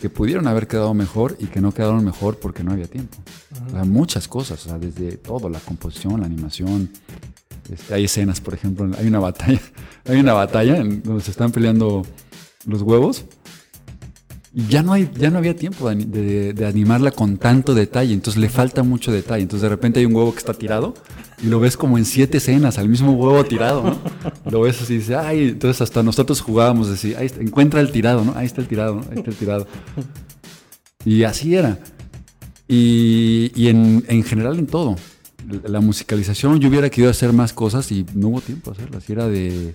que 0.00 0.10
pudieron 0.10 0.46
haber 0.46 0.66
quedado 0.66 0.94
mejor 0.94 1.36
y 1.38 1.46
que 1.46 1.60
no 1.60 1.72
quedaron 1.72 2.04
mejor 2.04 2.38
porque 2.38 2.62
no 2.62 2.72
había 2.72 2.86
tiempo. 2.86 3.16
O 3.66 3.70
sea, 3.70 3.84
muchas 3.84 4.28
cosas, 4.28 4.64
o 4.64 4.68
sea, 4.68 4.78
desde 4.78 5.16
todo, 5.16 5.48
la 5.48 5.60
composición, 5.60 6.20
la 6.20 6.26
animación. 6.26 6.90
Este, 7.70 7.94
hay 7.94 8.04
escenas, 8.04 8.40
por 8.40 8.54
ejemplo, 8.54 8.90
hay 8.98 9.06
una 9.06 9.18
batalla, 9.18 9.60
hay 10.06 10.18
una 10.18 10.32
batalla 10.32 10.76
en 10.78 11.02
donde 11.02 11.22
se 11.22 11.30
están 11.30 11.52
peleando 11.52 12.02
los 12.66 12.82
huevos 12.82 13.24
y 14.54 14.66
ya 14.66 14.82
no 14.82 14.92
hay, 14.92 15.10
ya 15.14 15.30
no 15.30 15.38
había 15.38 15.54
tiempo 15.54 15.90
de, 15.90 16.52
de 16.52 16.66
animarla 16.66 17.10
con 17.10 17.36
tanto 17.36 17.74
detalle, 17.74 18.14
entonces 18.14 18.40
le 18.40 18.48
falta 18.48 18.82
mucho 18.82 19.12
detalle. 19.12 19.42
Entonces 19.42 19.62
de 19.62 19.68
repente 19.68 20.00
hay 20.00 20.06
un 20.06 20.14
huevo 20.14 20.32
que 20.32 20.38
está 20.38 20.54
tirado 20.54 20.94
y 21.42 21.46
lo 21.46 21.60
ves 21.60 21.76
como 21.76 21.98
en 21.98 22.04
siete 22.04 22.38
escenas, 22.38 22.78
al 22.78 22.88
mismo 22.88 23.12
huevo 23.12 23.44
tirado, 23.44 23.82
¿no? 23.82 23.98
Lo 24.50 24.62
ves 24.62 24.80
así 24.82 24.94
y 24.94 24.98
dices, 24.98 25.16
ay, 25.16 25.48
entonces 25.50 25.80
hasta 25.80 26.02
nosotros 26.02 26.40
jugábamos 26.40 26.88
así, 26.88 27.14
ahí 27.14 27.26
está, 27.26 27.40
encuentra 27.40 27.80
el 27.80 27.92
tirado, 27.92 28.24
¿no? 28.24 28.34
Ahí 28.36 28.46
está 28.46 28.60
el 28.60 28.68
tirado, 28.68 28.96
¿no? 28.96 29.02
Ahí 29.10 29.18
está 29.18 29.30
el 29.30 29.36
tirado. 29.36 29.66
Y 31.04 31.22
así 31.22 31.54
era. 31.54 31.78
Y, 32.66 33.52
y 33.54 33.68
en, 33.68 34.04
en 34.08 34.24
general 34.24 34.58
en 34.58 34.66
todo. 34.66 34.96
La 35.64 35.80
musicalización, 35.80 36.58
yo 36.60 36.68
hubiera 36.68 36.90
querido 36.90 37.10
hacer 37.10 37.32
más 37.32 37.52
cosas 37.52 37.90
y 37.92 38.04
no 38.14 38.28
hubo 38.28 38.40
tiempo 38.40 38.70
a 38.70 38.74
hacerlas. 38.74 39.08
Y 39.08 39.12
era 39.12 39.28
de... 39.28 39.74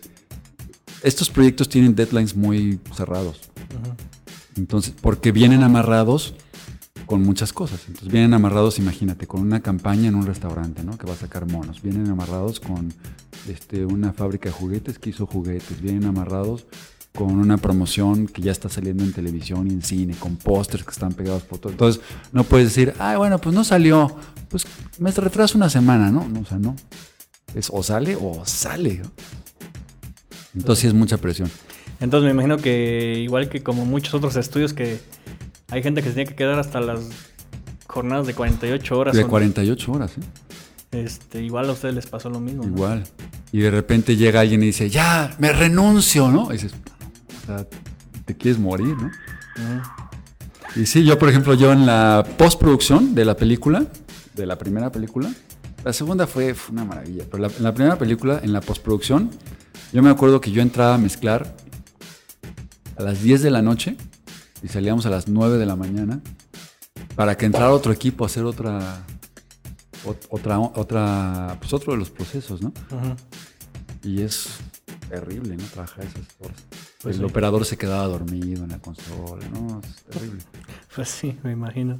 Estos 1.01 1.29
proyectos 1.29 1.67
tienen 1.69 1.95
deadlines 1.95 2.35
muy 2.35 2.79
cerrados. 2.95 3.39
Entonces, 4.55 4.93
porque 5.01 5.31
vienen 5.31 5.63
amarrados 5.63 6.35
con 7.05 7.23
muchas 7.23 7.53
cosas. 7.53 7.81
Entonces 7.87 8.11
vienen 8.11 8.33
amarrados, 8.33 8.79
imagínate, 8.79 9.27
con 9.27 9.41
una 9.41 9.61
campaña 9.61 10.09
en 10.09 10.15
un 10.15 10.25
restaurante, 10.25 10.83
¿no? 10.83 10.97
Que 10.97 11.05
va 11.05 11.13
a 11.13 11.17
sacar 11.17 11.45
monos. 11.49 11.81
Vienen 11.81 12.09
amarrados 12.09 12.59
con 12.59 12.93
este, 13.47 13.85
una 13.85 14.13
fábrica 14.13 14.49
de 14.49 14.53
juguetes 14.53 14.99
que 14.99 15.09
hizo 15.09 15.25
juguetes. 15.25 15.81
Vienen 15.81 16.05
amarrados 16.05 16.65
con 17.13 17.31
una 17.31 17.57
promoción 17.57 18.27
que 18.27 18.41
ya 18.41 18.51
está 18.51 18.69
saliendo 18.69 19.03
en 19.03 19.13
televisión 19.13 19.67
y 19.67 19.73
en 19.73 19.83
cine, 19.83 20.15
con 20.15 20.35
pósters 20.35 20.83
que 20.83 20.91
están 20.91 21.13
pegados 21.13 21.43
por 21.43 21.59
todo. 21.59 21.71
Entonces, 21.71 22.01
no 22.31 22.43
puedes 22.43 22.69
decir, 22.69 22.93
ay, 22.97 23.17
bueno, 23.17 23.39
pues 23.39 23.53
no 23.53 23.63
salió, 23.63 24.15
pues 24.49 24.65
me 24.97 25.11
retraso 25.11 25.57
una 25.57 25.69
semana, 25.69 26.11
¿no? 26.11 26.27
no 26.27 26.39
o 26.39 26.45
sea, 26.45 26.57
no. 26.57 26.75
Es 27.53 27.69
o 27.71 27.83
sale 27.83 28.17
o 28.19 28.43
sale. 28.45 29.03
Entonces 30.55 30.81
sí 30.81 30.87
es 30.87 30.93
mucha 30.93 31.17
presión. 31.17 31.51
Entonces 31.99 32.25
me 32.25 32.31
imagino 32.31 32.57
que 32.57 33.19
igual 33.19 33.47
que 33.47 33.61
como 33.61 33.85
muchos 33.85 34.13
otros 34.15 34.35
estudios 34.35 34.73
que 34.73 34.99
hay 35.73 35.83
gente 35.83 36.01
que 36.01 36.09
se 36.09 36.15
tiene 36.15 36.29
que 36.29 36.35
quedar 36.35 36.59
hasta 36.59 36.79
las 36.81 36.99
jornadas 37.87 38.27
de 38.27 38.33
48 38.33 38.97
horas. 38.97 39.15
De 39.15 39.21
son- 39.21 39.29
48 39.29 39.91
horas, 39.91 40.11
¿eh? 40.17 40.21
Este, 41.03 41.41
igual 41.41 41.67
a 41.69 41.71
ustedes 41.71 41.95
les 41.95 42.05
pasó 42.05 42.29
lo 42.29 42.39
mismo. 42.39 42.63
¿no? 42.63 42.69
Igual. 42.69 43.03
Y 43.51 43.59
de 43.59 43.71
repente 43.71 44.15
llega 44.15 44.41
alguien 44.41 44.61
y 44.63 44.67
dice, 44.67 44.89
ya, 44.89 45.35
me 45.39 45.51
renuncio, 45.51 46.29
¿no? 46.29 46.49
Y 46.51 46.53
dices, 46.53 46.73
o 47.43 47.45
sea, 47.47 47.65
te 48.25 48.37
quieres 48.37 48.59
morir, 48.59 48.95
¿no? 48.95 49.11
Y 50.75 50.85
sí, 50.85 51.03
yo, 51.03 51.17
por 51.19 51.29
ejemplo, 51.29 51.53
yo 51.55 51.71
en 51.71 51.85
la 51.85 52.23
postproducción 52.37 53.13
de 53.15 53.25
la 53.25 53.35
película, 53.35 53.85
de 54.35 54.45
la 54.45 54.57
primera 54.57 54.91
película, 54.91 55.31
la 55.83 55.93
segunda 55.93 56.25
fue, 56.27 56.53
fue 56.53 56.73
una 56.73 56.85
maravilla, 56.85 57.25
pero 57.29 57.43
la- 57.43 57.51
en 57.55 57.63
la 57.63 57.73
primera 57.73 57.97
película, 57.97 58.39
en 58.43 58.53
la 58.53 58.61
postproducción, 58.61 59.29
yo 59.91 60.01
me 60.01 60.09
acuerdo 60.09 60.41
que 60.41 60.51
yo 60.51 60.61
entraba 60.61 60.95
a 60.95 60.97
mezclar 60.97 61.55
a 62.97 63.03
las 63.03 63.21
10 63.21 63.41
de 63.43 63.51
la 63.51 63.61
noche 63.61 63.97
y 64.63 64.67
salíamos 64.69 65.05
a 65.05 65.09
las 65.09 65.27
9 65.27 65.57
de 65.57 65.65
la 65.65 65.75
mañana 65.75 66.21
para 67.15 67.35
que 67.37 67.45
entrara 67.45 67.71
otro 67.71 67.91
equipo 67.91 68.23
a 68.23 68.27
hacer 68.27 68.43
otra, 68.45 69.03
ot- 70.05 70.27
otra, 70.29 70.59
otra, 70.59 71.57
pues 71.59 71.73
otro 71.73 71.93
de 71.93 71.99
los 71.99 72.09
procesos, 72.09 72.61
¿no? 72.61 72.73
Y 74.03 74.21
es 74.21 74.47
terrible, 75.09 75.55
¿no? 75.57 75.63
Trabajar 75.65 76.05
esas 76.05 76.27
horas. 76.39 76.57
Pues 77.01 77.15
el 77.17 77.21
sí. 77.21 77.29
operador 77.29 77.65
se 77.65 77.77
quedaba 77.77 78.05
dormido 78.07 78.63
en 78.63 78.69
la 78.71 78.79
consola, 78.79 79.45
¿no? 79.49 79.81
Es 79.83 80.03
terrible. 80.05 80.41
Pues 80.95 81.09
sí, 81.09 81.37
me 81.43 81.51
imagino. 81.51 81.99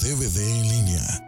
DVD 0.00 0.38
en 0.38 0.68
línea. 0.68 1.25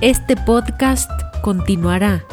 Este 0.00 0.36
podcast 0.36 1.10
continuará. 1.42 2.24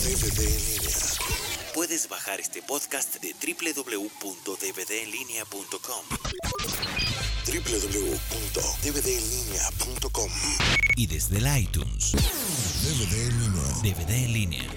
DVD 0.00 0.40
en 0.40 0.66
línea. 0.66 0.96
Puedes 1.74 2.08
bajar 2.08 2.40
este 2.40 2.60
podcast 2.60 3.22
de 3.22 3.34
www.dvdenlinea.com 3.34 6.04
www.dvdenlinea.com 7.46 10.32
y 10.96 11.06
desde 11.06 11.38
el 11.38 11.56
iTunes. 11.56 12.16
DVD 12.82 13.28
en 13.28 13.40
línea. 13.40 13.62
DVD 13.84 14.10
en 14.10 14.32
línea. 14.32 14.68